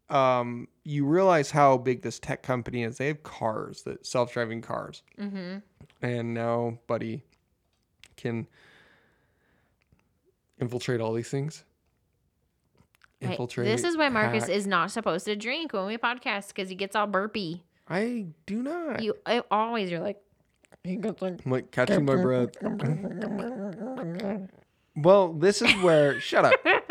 [0.08, 2.98] um, you realize how big this tech company is.
[2.98, 5.58] They have cars that self-driving cars, Mm-hmm.
[6.02, 7.22] and now Buddy
[8.16, 8.46] can
[10.60, 11.64] infiltrate all these things.
[13.20, 13.66] Infiltrate.
[13.66, 14.52] this is why Marcus hack.
[14.54, 17.62] is not supposed to drink when we podcast because he gets all burpy.
[17.88, 19.02] I do not.
[19.02, 20.20] You I, always you're like
[20.84, 22.50] he gets like I'm like catching my breath.
[24.96, 26.54] well, this is where shut up.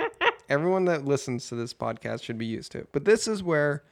[0.50, 2.90] Everyone that listens to this podcast should be used to it.
[2.92, 3.84] But this is where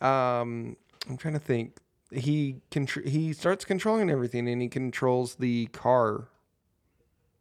[0.00, 0.76] um
[1.08, 1.76] I'm trying to think.
[2.10, 6.28] He contr- he starts controlling everything and he controls the car.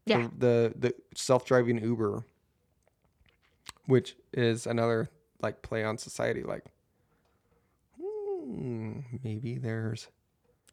[0.06, 0.28] Yeah.
[0.38, 2.26] The the, the self-driving Uber
[3.88, 5.10] which is another
[5.42, 6.66] like play on society like
[8.00, 10.08] hmm, maybe there's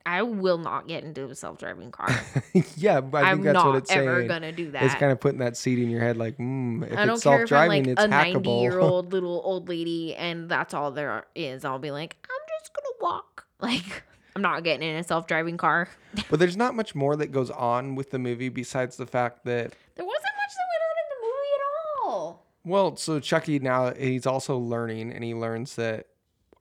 [0.07, 2.09] I will not get into a self driving car.
[2.77, 4.29] yeah, but I I'm think that's not what it's ever saying.
[4.29, 4.83] gonna do that.
[4.83, 7.25] It's kind of putting that seed in your head, like, mm, if I don't it's
[7.25, 10.75] care if I'm self-driving, like it's a 90 year old little old lady and that's
[10.75, 11.65] all there is.
[11.65, 13.47] I'll be like, I'm just gonna walk.
[13.61, 14.03] Like,
[14.37, 15.89] I'm not getting in a self driving car.
[16.29, 19.73] but there's not much more that goes on with the movie besides the fact that,
[19.95, 22.47] There wasn't much that went on in the movie at all.
[22.65, 26.09] well, so Chucky now he's also learning, and he learns that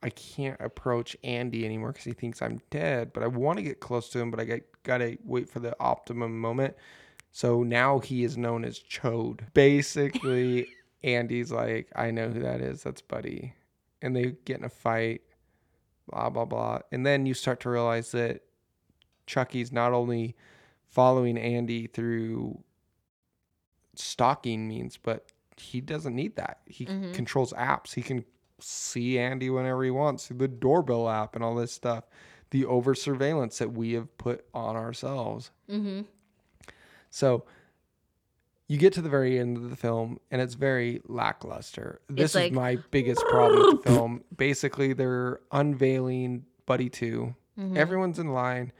[0.04, 3.12] I can't approach Andy anymore because he thinks I'm dead.
[3.12, 5.74] But I want to get close to him, but I got gotta wait for the
[5.80, 6.76] optimum moment.
[7.32, 9.40] So now he is known as Chode.
[9.54, 10.68] Basically,
[11.02, 12.82] Andy's like, I know who that is.
[12.82, 13.54] That's Buddy.
[14.02, 15.22] And they get in a fight,
[16.08, 16.80] blah, blah, blah.
[16.92, 18.42] And then you start to realize that
[19.26, 20.36] Chucky's not only
[20.90, 22.62] following Andy through
[23.94, 26.60] stalking means, but he doesn't need that.
[26.66, 27.14] He Mhm.
[27.14, 27.94] controls apps.
[27.94, 28.24] He can
[28.60, 32.04] see Andy whenever he wants through the doorbell app and all this stuff.
[32.50, 35.50] The over surveillance that we have put on ourselves.
[35.68, 36.02] Mm-hmm.
[37.10, 37.44] So
[38.68, 42.00] you get to the very end of the film and it's very lackluster.
[42.08, 44.24] This is like- my biggest problem with the film.
[44.36, 47.34] Basically, they're unveiling Buddy 2.
[47.58, 47.76] Mhm.
[47.76, 48.72] Everyone's in line.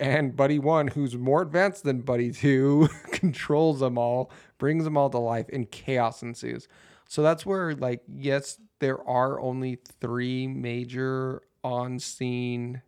[0.00, 5.10] And Buddy 1, who's more advanced than Buddy 2, controls them all, brings them all
[5.10, 6.68] to life, and chaos ensues.
[7.08, 12.82] So that's where, like, yes, there are only three major on scene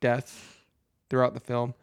[0.00, 0.40] deaths
[1.10, 1.74] throughout the film,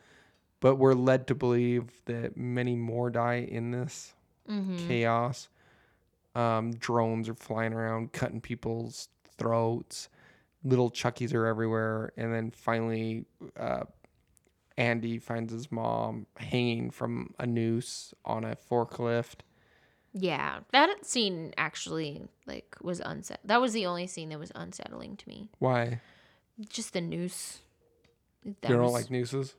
[0.60, 4.14] but we're led to believe that many more die in this
[4.50, 4.88] Mm-hmm.
[4.88, 5.48] chaos.
[6.36, 9.08] Um, drones are flying around, cutting people's
[9.38, 10.10] throats.
[10.64, 13.26] Little Chuckies are everywhere, and then finally,
[13.58, 13.84] uh,
[14.78, 19.40] Andy finds his mom hanging from a noose on a forklift.
[20.14, 23.40] Yeah, that scene actually like was unset.
[23.46, 25.50] That was the only scene that was unsettling to me.
[25.60, 26.02] Why?
[26.70, 27.60] Just the noose.
[28.44, 29.56] That you don't was- like nooses?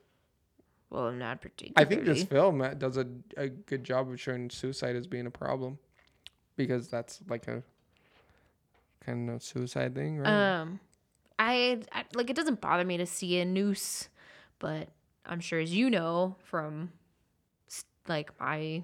[0.90, 1.74] Well, not particularly.
[1.76, 3.07] I think this film uh, does a,
[3.38, 5.78] a good job of showing suicide as being a problem
[6.55, 7.62] because that's like a
[9.00, 10.59] kind of suicide thing, right?
[10.61, 10.80] Um,
[11.38, 14.11] I, I like it doesn't bother me to see a noose,
[14.59, 14.88] but
[15.24, 16.92] I'm sure as you know from
[18.07, 18.82] like my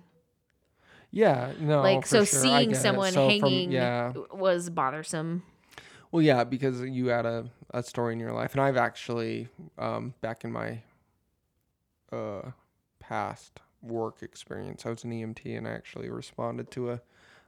[1.11, 1.80] yeah, no.
[1.82, 5.42] like so sure, seeing someone So from- hanging yeah, was bothersome.
[6.11, 10.14] Well, yeah, because you had a, a story in your life, and I've actually, um,
[10.22, 10.82] back in my
[12.12, 12.50] uh,
[12.98, 17.00] past work experience, I was an EMT, and I actually responded to a,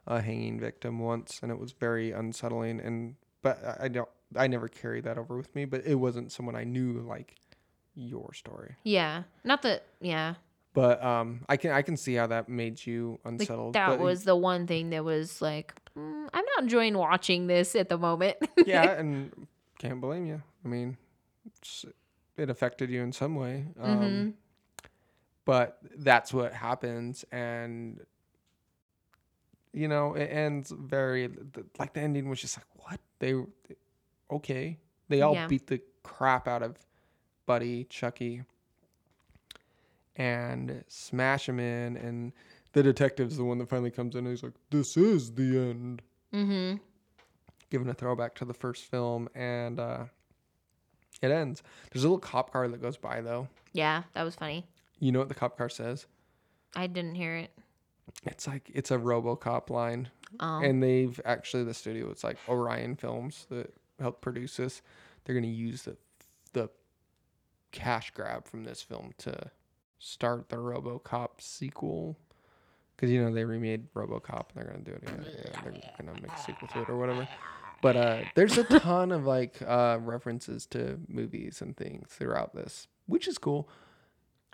[0.07, 2.81] a hanging victim once, and it was very unsettling.
[2.81, 5.65] And but I- I don't, I never carried that over with me.
[5.65, 7.37] But it wasn't someone I knew like
[7.95, 8.77] your story.
[8.85, 9.85] Yeah, not that.
[10.01, 10.35] Yeah,
[10.73, 13.75] But um, I can I can see how that made you like unsettled.
[13.75, 17.75] that but was the one thing that was like mm, I'm not enjoying watching this
[17.75, 18.37] at the moment.
[18.65, 19.47] yeah, and
[19.79, 20.41] can't blame you.
[20.65, 20.97] I mean,
[22.37, 23.67] it affected you in some way.
[23.81, 24.33] Um, Mhm.
[25.45, 28.01] But that's what happens, and
[29.73, 31.29] you know, it ends very
[31.79, 33.35] like the ending was just like, what they
[34.31, 34.79] okay?
[35.09, 35.49] They all Yeah.
[35.49, 36.77] beat the crap out of
[37.47, 38.43] Buddy, Chucky,
[40.17, 42.33] and smash him in, and
[42.73, 46.03] the detective's the one that finally comes in and he's like, "This is the end."
[46.33, 46.77] mm-hmm.
[47.71, 50.05] giving a throwback to the first film, and uh,
[51.23, 51.63] it ends.
[51.91, 53.49] There's a little cop car that goes by though.
[53.73, 54.67] Yeah, that was funny.
[54.99, 56.07] You know what the cop car says?
[56.75, 57.51] I didn't hear it.
[58.25, 60.09] It's like it's a RoboCop line,
[60.41, 62.11] Um, and they've actually the studio.
[62.11, 64.83] It's like Orion Films that helped produce this.
[65.25, 65.97] They're gonna use the
[66.53, 66.71] the
[67.73, 69.51] cash grab from this film to
[70.01, 72.19] start the RoboCop sequel.
[72.97, 75.25] Because you know they remade RoboCop and they're gonna do it again.
[75.27, 77.29] Yeah, they're gonna make a sequel to it or whatever.
[77.83, 82.89] But uh, there's a ton of like uh, references to movies and things throughout this,
[83.07, 83.71] which is cool.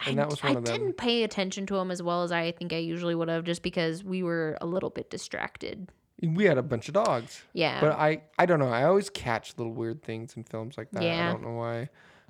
[0.07, 0.75] And I, that was I one of them.
[0.75, 3.45] I didn't pay attention to them as well as I think I usually would have,
[3.45, 5.91] just because we were a little bit distracted.
[6.23, 7.43] We had a bunch of dogs.
[7.53, 8.69] Yeah, But I, I don't know.
[8.69, 11.03] I always catch little weird things in films like that.
[11.03, 11.29] Yeah.
[11.29, 11.89] I don't know why.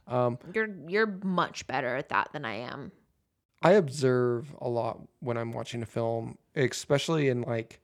[0.09, 2.93] Um, you're you're much better at that than I am.
[3.67, 7.81] I observe a lot when I'm watching a film, especially in like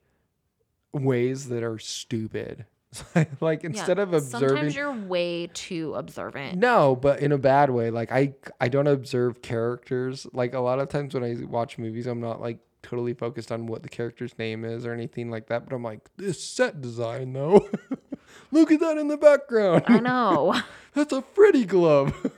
[0.93, 2.65] ways that are stupid.
[3.41, 6.57] like instead Yeah, of observing, sometimes you're way too observant.
[6.59, 7.89] no, but in a bad way.
[7.89, 10.27] Like I, I don't observe characters.
[10.31, 13.65] Like a lot of times when I watch movies, I'm not like totally focused on
[13.65, 15.65] what the character's name is or anything like that.
[15.65, 17.67] But I'm like, this set design though.
[18.51, 19.83] Look at that in the background.
[19.87, 20.61] I know.
[20.93, 22.31] That's a Freddy glove.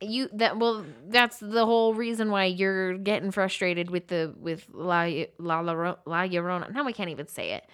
[0.00, 5.10] You that well that's the whole reason why you're getting frustrated with the with La
[5.38, 6.72] La La, La Llorona.
[6.72, 7.64] Now I can't even say it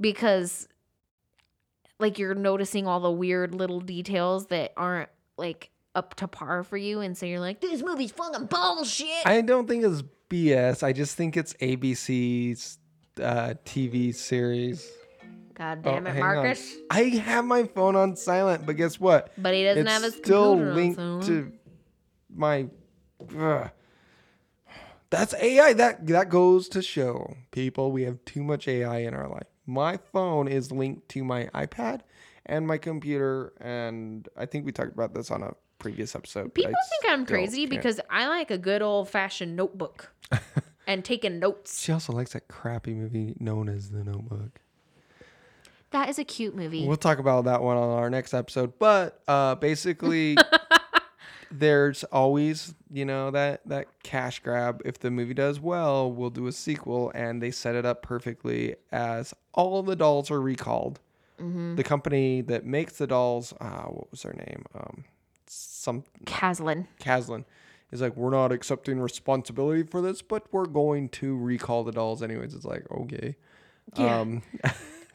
[0.00, 0.68] because
[1.98, 6.76] like you're noticing all the weird little details that aren't like up to par for
[6.76, 9.26] you, and so you're like, this movie's fucking bullshit.
[9.26, 10.82] I don't think it's BS.
[10.82, 12.78] I just think it's ABC's
[13.20, 14.90] uh, TV series.
[15.60, 16.34] God Oh, damn it, hang on.
[16.36, 16.74] Marcus!
[16.90, 19.30] I have my phone on silent, but guess what?
[19.36, 21.52] But he doesn't it's have his still computer linked so- to
[22.34, 22.66] my.
[23.38, 23.70] Ugh.
[25.10, 25.74] That's AI.
[25.74, 29.48] That that goes to show people we have too much AI in our life.
[29.66, 32.00] My phone is linked to my iPad
[32.46, 36.54] and my computer, and I think we talked about this on a previous episode.
[36.54, 37.70] People I think I'm crazy can't.
[37.70, 40.10] because I like a good old fashioned notebook
[40.86, 41.82] and taking notes.
[41.82, 44.60] she also likes that crappy movie known as The Notebook.
[45.90, 46.86] That is a cute movie.
[46.86, 48.78] We'll talk about that one on our next episode.
[48.78, 50.36] But uh, basically,
[51.50, 54.82] there's always you know that that cash grab.
[54.84, 58.76] If the movie does well, we'll do a sequel, and they set it up perfectly
[58.92, 61.00] as all the dolls are recalled.
[61.40, 61.76] Mm-hmm.
[61.76, 64.64] The company that makes the dolls, uh, what was their name?
[64.74, 65.04] Um,
[65.46, 66.86] some Kaslan.
[67.00, 67.44] Kaslan
[67.90, 72.22] is like, we're not accepting responsibility for this, but we're going to recall the dolls
[72.22, 72.54] anyways.
[72.54, 73.36] It's like okay.
[73.96, 74.20] Yeah.
[74.20, 74.42] Um,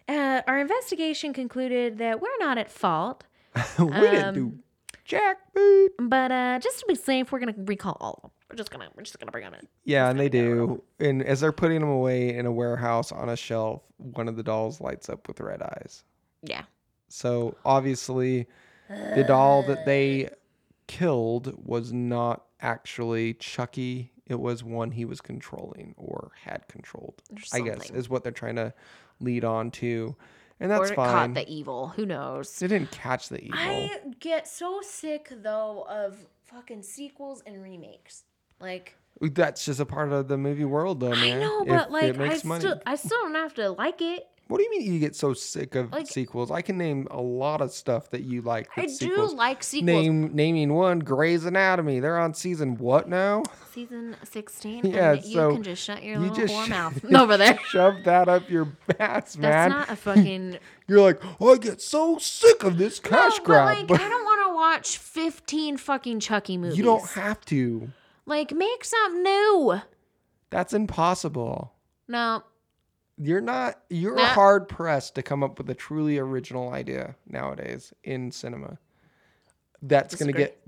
[0.07, 3.23] Uh, our investigation concluded that we're not at fault,
[3.79, 4.63] we didn't do Um,
[5.07, 5.87] jackboot.
[5.99, 8.31] but uh, just to be safe, we're gonna recall all of them.
[8.49, 9.67] We're just gonna we're just gonna bring them in.
[9.83, 10.83] Yeah, and they do.
[10.99, 14.43] And as they're putting them away in a warehouse on a shelf, one of the
[14.43, 16.03] dolls lights up with red eyes.
[16.43, 16.63] Yeah.
[17.07, 18.47] So obviously,
[18.89, 20.29] the doll that they
[20.87, 24.11] killed was not actually Chucky.
[24.27, 27.21] It was one he was controlling or had controlled.
[27.53, 28.73] I guess is what they're trying to
[29.19, 30.15] lead on to,
[30.59, 31.09] and that's or it fine.
[31.09, 31.87] caught the evil.
[31.89, 32.57] Who knows?
[32.59, 33.57] they didn't catch the evil.
[33.59, 38.23] I get so sick though of fucking sequels and remakes.
[38.59, 41.37] Like That's just a part of the movie world, though, man.
[41.37, 42.59] I know, If but like it I money.
[42.61, 44.27] still I still don't have to like it.
[44.47, 46.51] What do you mean you get so sick of Like- sequels?
[46.51, 48.69] I can name a lot of stuff that you like.
[48.77, 49.85] I that's do like sequels.
[49.87, 51.99] Name naming one, Grey's Anatomy.
[51.99, 53.41] They're on season what now?
[53.73, 54.85] Season sixteen.
[54.85, 57.57] Yeah, and you so can just shut your you little just whore mouth over there.
[57.69, 58.67] Shove that up your
[58.99, 59.41] ass, man.
[59.41, 59.69] That's man.
[59.71, 63.87] not a fucking You're like, oh, I get so sick of this cash No, grab.
[63.87, 66.77] But like, I don't want to watch fifteen fucking Chucky movies.
[66.77, 67.89] you don't have to.
[68.27, 69.81] like make something new.
[70.51, 71.73] That's impossible.
[72.07, 72.43] No,
[73.17, 73.81] You're not.
[73.89, 74.25] You're Nah.
[74.25, 78.77] hard pressed to come up with a truly original idea nowadays in cinema.
[79.81, 80.61] That's gonna get.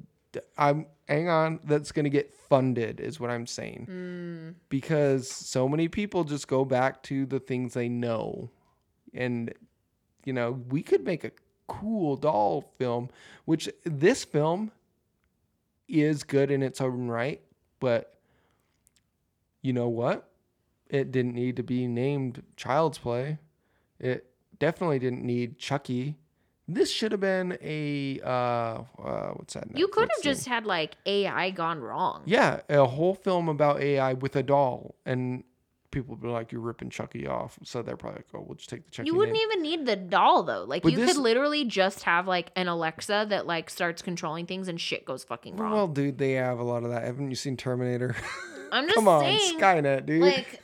[0.57, 1.59] I'm hang on.
[1.63, 3.87] That's gonna get funded, is what I'm saying.
[3.89, 4.55] Mm.
[4.69, 8.49] Because so many people just go back to the things they know,
[9.13, 9.53] and
[10.23, 11.31] you know we could make a
[11.67, 13.09] cool doll film,
[13.45, 14.71] which this film
[15.87, 17.41] is good in its own right,
[17.79, 18.13] but
[19.61, 20.29] you know what?
[20.89, 23.39] It didn't need to be named Child's Play.
[23.99, 24.29] It
[24.59, 26.17] definitely didn't need Chucky.
[26.69, 28.27] This should have been a uh,
[29.01, 29.67] uh what's that?
[29.77, 30.33] you could have thing?
[30.33, 32.23] just had like AI gone wrong.
[32.25, 35.43] yeah, a whole film about AI with a doll, and
[35.91, 38.69] people would be like, "You're ripping Chucky off," so they're probably like, "Oh, we'll just
[38.69, 39.47] take the Chucky." You wouldn't name.
[39.49, 40.65] even need the doll though.
[40.65, 44.45] Like But you this- could literally just have like an Alexa that like starts controlling
[44.45, 45.71] things and shit goes fucking wrong.
[45.71, 47.03] Well, dude, they have a lot of that.
[47.05, 48.13] Haven't you seen Terminator?
[48.73, 50.21] I'm just Come on, saying, Skynet, dude.
[50.21, 50.61] like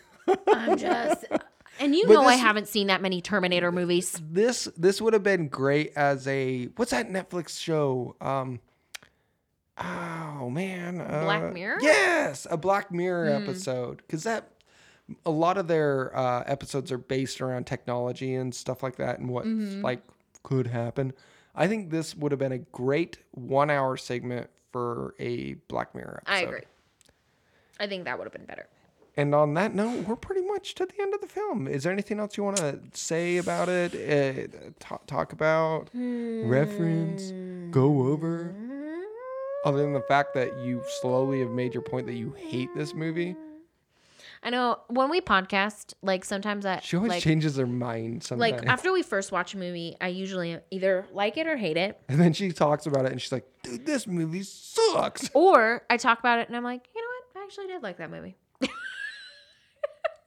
[0.48, 1.26] I'm just
[1.80, 4.20] and you But know I haven't seen that many Terminator movies.
[4.30, 8.16] this this would have been great as a what's that Netflix show?
[8.22, 8.60] Um,
[9.78, 11.78] oh man, Black uh, Mirror?
[11.82, 13.44] Yes, a Black Mirror Mm.
[13.44, 14.50] episode because that
[15.26, 19.30] a lot of their uh, episodes are based around technology and stuff like that and
[19.30, 19.82] what Mm-hmm.
[19.82, 20.02] like
[20.44, 21.14] could happen.
[21.56, 26.24] I think this would have been a great one hour segment for a Black Mirror
[26.26, 26.34] episode.
[26.34, 26.62] I agree.
[27.80, 28.68] I think that would have been better.
[29.16, 31.68] And on that note, we're pretty much to the end of the film.
[31.68, 33.94] Is there anything else you want to say about it?
[33.94, 37.32] Uh, talk, talk about, reference,
[37.72, 38.56] go over?
[39.66, 42.94] Other than the fact that you slowly have made your point that you hate this
[42.94, 43.36] movie,
[44.46, 48.62] I know when we podcast, like sometimes I she always like changes her mind sometimes.
[48.62, 51.98] like after we first watch a movie, I usually either like it or hate it,
[52.10, 55.30] and then she talks about it and she's like, dude, this movie sucks.
[55.34, 58.00] or I talk about it and I'm like, you know what, I actually did like
[58.00, 58.36] that movie.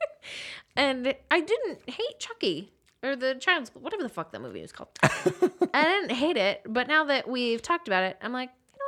[0.76, 4.90] and I didn't hate Chucky or the Child's whatever the fuck that movie was called.
[5.02, 8.84] I didn't hate it, but now that we've talked about it, I'm like, you know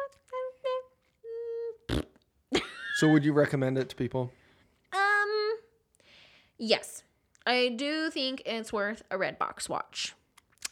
[2.01, 2.63] what?
[2.97, 4.33] So would you recommend it to people?
[4.93, 5.57] Um,
[6.59, 7.05] yes,
[7.47, 10.17] I do think it's worth a red box watch.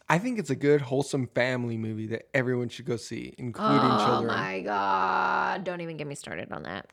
[0.09, 4.05] I think it's a good, wholesome family movie that everyone should go see, including oh
[4.05, 4.31] children.
[4.31, 5.63] Oh my god!
[5.63, 6.91] Don't even get me started on that.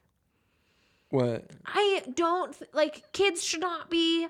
[1.14, 1.46] What?
[1.68, 4.26] I don't like kids should not be.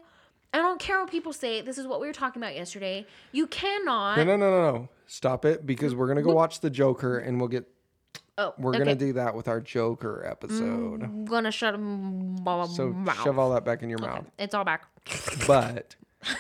[0.54, 1.62] I don't care what people say.
[1.62, 3.06] This is what we were talking about yesterday.
[3.32, 4.18] You cannot.
[4.18, 4.90] No, no, no, no, no.
[5.08, 7.66] Stop it because we're gonna go watch the Joker and we'll get.
[8.38, 8.80] oh, We're okay.
[8.80, 11.04] gonna do that with our Joker episode.
[11.04, 13.24] I'm gonna shut m- m- So mouth.
[13.24, 14.26] shove all that back in your Okay, mouth.
[14.38, 14.84] It's all back.
[15.48, 15.96] But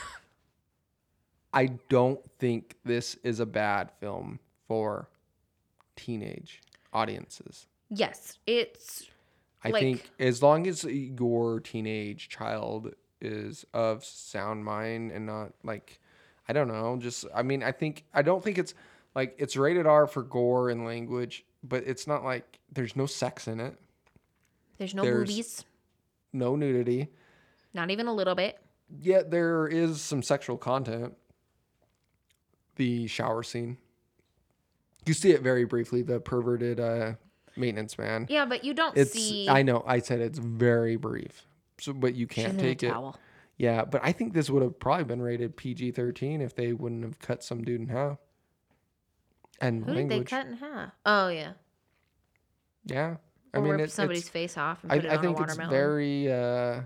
[1.53, 5.07] I don't think this is a bad film for
[5.95, 7.67] teenage audiences.
[7.89, 9.05] Yes, it's
[9.63, 15.53] I Like- think as long as your teenage child is of sound mind and not
[15.63, 15.99] like
[16.47, 18.73] I don't know, just I mean I think I don't think it's
[19.15, 23.47] like it's rated R for gore and language, but it's not like there's no sex
[23.47, 23.77] in it,
[24.77, 25.65] there's no There's- boobies,
[26.33, 27.07] no nudity.
[27.73, 28.59] not even a little bit.
[28.99, 31.15] Yet there is some sexual content.
[32.75, 33.77] The shower scene.
[35.05, 37.13] You see it very briefly, the perverted uh
[37.55, 38.27] maintenance man.
[38.29, 39.47] Yeah, but you don't It's see.
[39.49, 41.45] I know, I said it's very brief.
[41.79, 42.89] So but you She's can't in a take it.
[42.89, 43.17] towel.
[43.57, 47.03] Yeah, but I think this would have probably been rated PG thirteen if they wouldn't
[47.03, 48.17] have cut some dude in half.
[49.61, 50.29] And Who did they language.
[50.29, 50.91] cut in half?
[51.05, 51.53] Oh yeah,
[52.85, 53.17] Yeah.
[53.53, 55.21] I or mean rip it, somebody's it's, face off and I, put it I on
[55.21, 55.69] think a it's watermelon.
[55.71, 56.81] very uh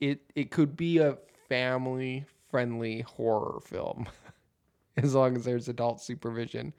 [0.00, 1.16] it it could be a
[1.48, 4.06] family friendly horror film.
[4.98, 6.72] as long as there's adult supervision.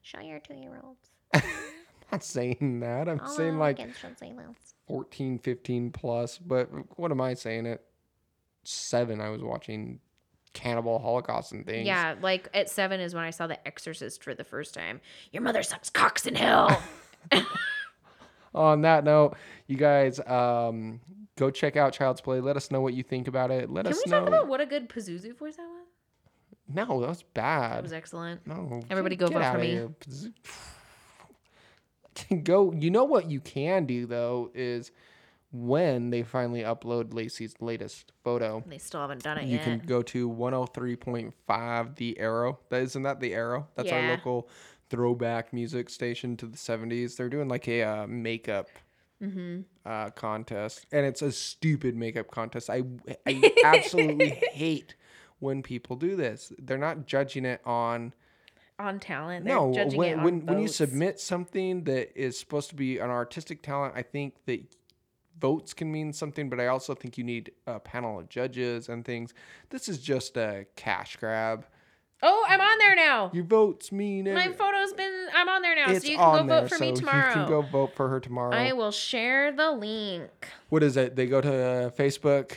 [0.00, 1.10] Show your two-year-olds.
[1.34, 1.42] I'm
[2.12, 3.08] not saying that.
[3.08, 4.74] I'm saying like kids should say this.
[4.88, 7.82] 14, 15 plus, but what am I saying at
[8.64, 10.00] 7 I was watching
[10.52, 11.86] Cannibal Holocaust and things.
[11.86, 15.00] Yeah, like at seven is when I saw The Exorcist for the first time.
[15.32, 16.82] Your mother sucks cocks in hell.
[18.54, 19.34] on that note,
[19.66, 21.00] you guys um,
[21.36, 22.40] go check out Child's Play.
[22.40, 23.70] Let us know what you think about it.
[23.70, 24.18] Let Can us we know.
[24.20, 25.86] talk about what a good Pazuzu voice that was?
[26.68, 27.78] no, that was bad.
[27.78, 28.46] That was excellent.
[28.46, 30.32] no, Everybody get- go get vote for me.
[32.44, 32.72] go.
[32.72, 34.90] You know what you can do though is
[35.52, 39.66] when they finally upload Lacey's latest photo, They still haven't done it you yet.
[39.66, 42.58] You can go to 103.5 The Arrow.
[42.70, 43.68] That isn't that The Arrow?
[43.74, 44.48] That's our local
[44.90, 47.16] throwback music station to the 70s.
[47.16, 48.68] They're doing like a uh, makeup
[49.22, 49.60] Mm-hmm.
[49.86, 52.68] uh, contest, and it's a stupid makeup contest.
[52.68, 52.82] I
[53.24, 54.96] I absolutely hate
[55.38, 56.52] when people do this.
[56.58, 58.14] They're not judging it on
[58.78, 59.44] on talent.
[59.44, 62.98] They're no judging when it when, when you submit something that is supposed to be
[62.98, 63.94] an artistic talent.
[63.96, 64.60] I think that
[65.40, 69.04] votes can mean something, but I also think you need a panel of judges and
[69.04, 69.34] things.
[69.70, 71.66] This is just a cash grab.
[72.24, 73.32] Oh, I'm on there now.
[73.34, 75.26] Your votes mean My photo's been.
[75.34, 77.28] I'm on there now, it's so you can go there, vote for so me tomorrow.
[77.28, 78.54] You can go vote for her tomorrow.
[78.54, 80.30] I will share the link.
[80.68, 81.16] what is it?
[81.16, 82.52] They go to uh, Facebook,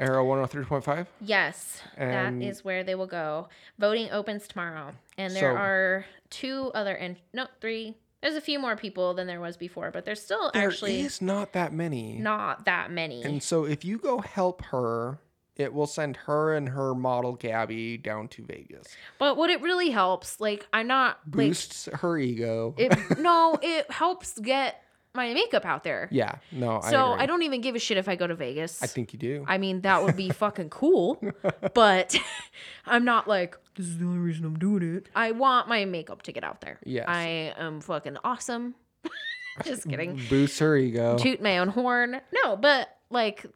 [0.00, 1.06] Arrow 103.5.
[1.20, 3.48] Yes, And- that is where they will go.
[3.78, 7.94] Voting opens tomorrow, and there So- are two other and no three.
[8.22, 11.22] There's a few more people than there was before, but there's still There actually is
[11.22, 12.18] not that many.
[12.18, 13.22] not that many.
[13.22, 15.18] And so if you go help her,
[15.56, 18.86] it will send her and her model Gabby down to Vegas.
[19.18, 22.74] but what it really helps, like I'm not like Boosts her ego.
[22.78, 22.92] it.
[23.18, 24.82] no, it helps get
[25.14, 26.08] my makeup out there.
[26.10, 27.22] yeah, no, so I.
[27.22, 28.82] I don't even give a shit if I go to Vegas.
[28.82, 29.44] I think you do.
[29.48, 31.20] I mean, that would be fucking cool,
[31.74, 32.16] but
[32.86, 35.08] I'm not like, this is the only reason I'm doing it.
[35.14, 36.78] I want my makeup to get out there.
[36.84, 37.06] Yes.
[37.08, 38.74] I am fucking awesome.
[39.64, 40.20] Just kidding.
[40.28, 41.18] Boost her ego.
[41.18, 42.20] Toot my own horn.
[42.44, 43.46] No, but like,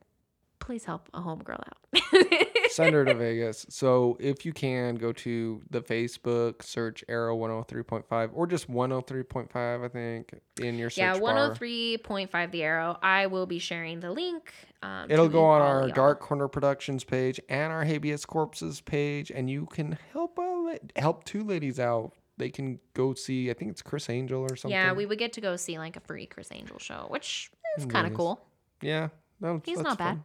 [0.65, 2.41] please help a homegirl out.
[2.71, 3.67] Send her to Vegas.
[3.69, 9.89] So if you can, go to the Facebook, search Arrow 103.5 or just 103.5, I
[9.89, 12.99] think, in your search yeah, 103.5 The Arrow.
[13.03, 14.53] I will be sharing the link.
[14.83, 15.89] Um, It'll go on our.
[15.91, 21.25] Dark Corner Productions page and our Habeas Corpses page, and you can help a help
[21.25, 22.13] two ladies out.
[22.39, 24.73] They can go see, I think it's Criss Angel or something.
[24.73, 27.87] Yeah, we would get to go see like a free Criss Angel show, which is
[27.87, 28.41] kind of cool.
[28.81, 29.09] Yeah,
[29.41, 30.09] no, He's that's not bad.
[30.15, 30.25] fun.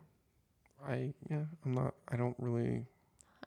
[0.87, 1.93] I yeah, I'm not.
[2.07, 2.85] I don't really.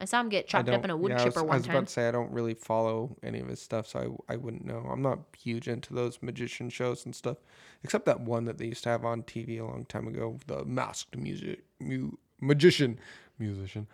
[0.01, 1.67] I saw him get chopped up in a wood yeah, I was- chipper I was
[1.67, 1.77] time.
[1.77, 4.65] about to say I don't really follow any of his stuff, so I I wouldn't
[4.65, 4.87] know.
[4.91, 7.37] I'm not huge into those magician shows and stuff,
[7.85, 10.65] except that one that they used to have on TV a long time ago, the
[10.65, 12.99] Masked Music mu, Magician
[13.39, 13.87] musician.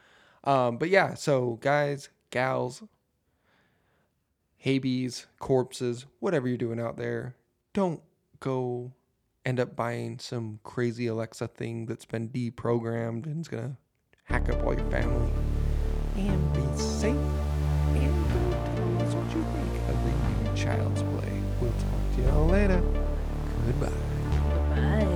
[0.44, 2.82] Um, but yeah, so guys, gals,
[4.56, 7.34] habies, corpses, whatever you're doing out there,
[7.72, 8.00] don't
[8.40, 8.92] go
[9.48, 13.78] end up buying some crazy Alexa thing that's been deprogrammed and is gonna
[14.24, 15.32] hack up all your family.
[16.16, 17.16] And be safe.
[17.16, 18.40] And go
[18.76, 21.42] tell us what you think of the new Child's Play.
[21.62, 22.82] We'll talk to you all later.
[23.64, 23.88] Goodbye.
[24.74, 25.07] Goodbye.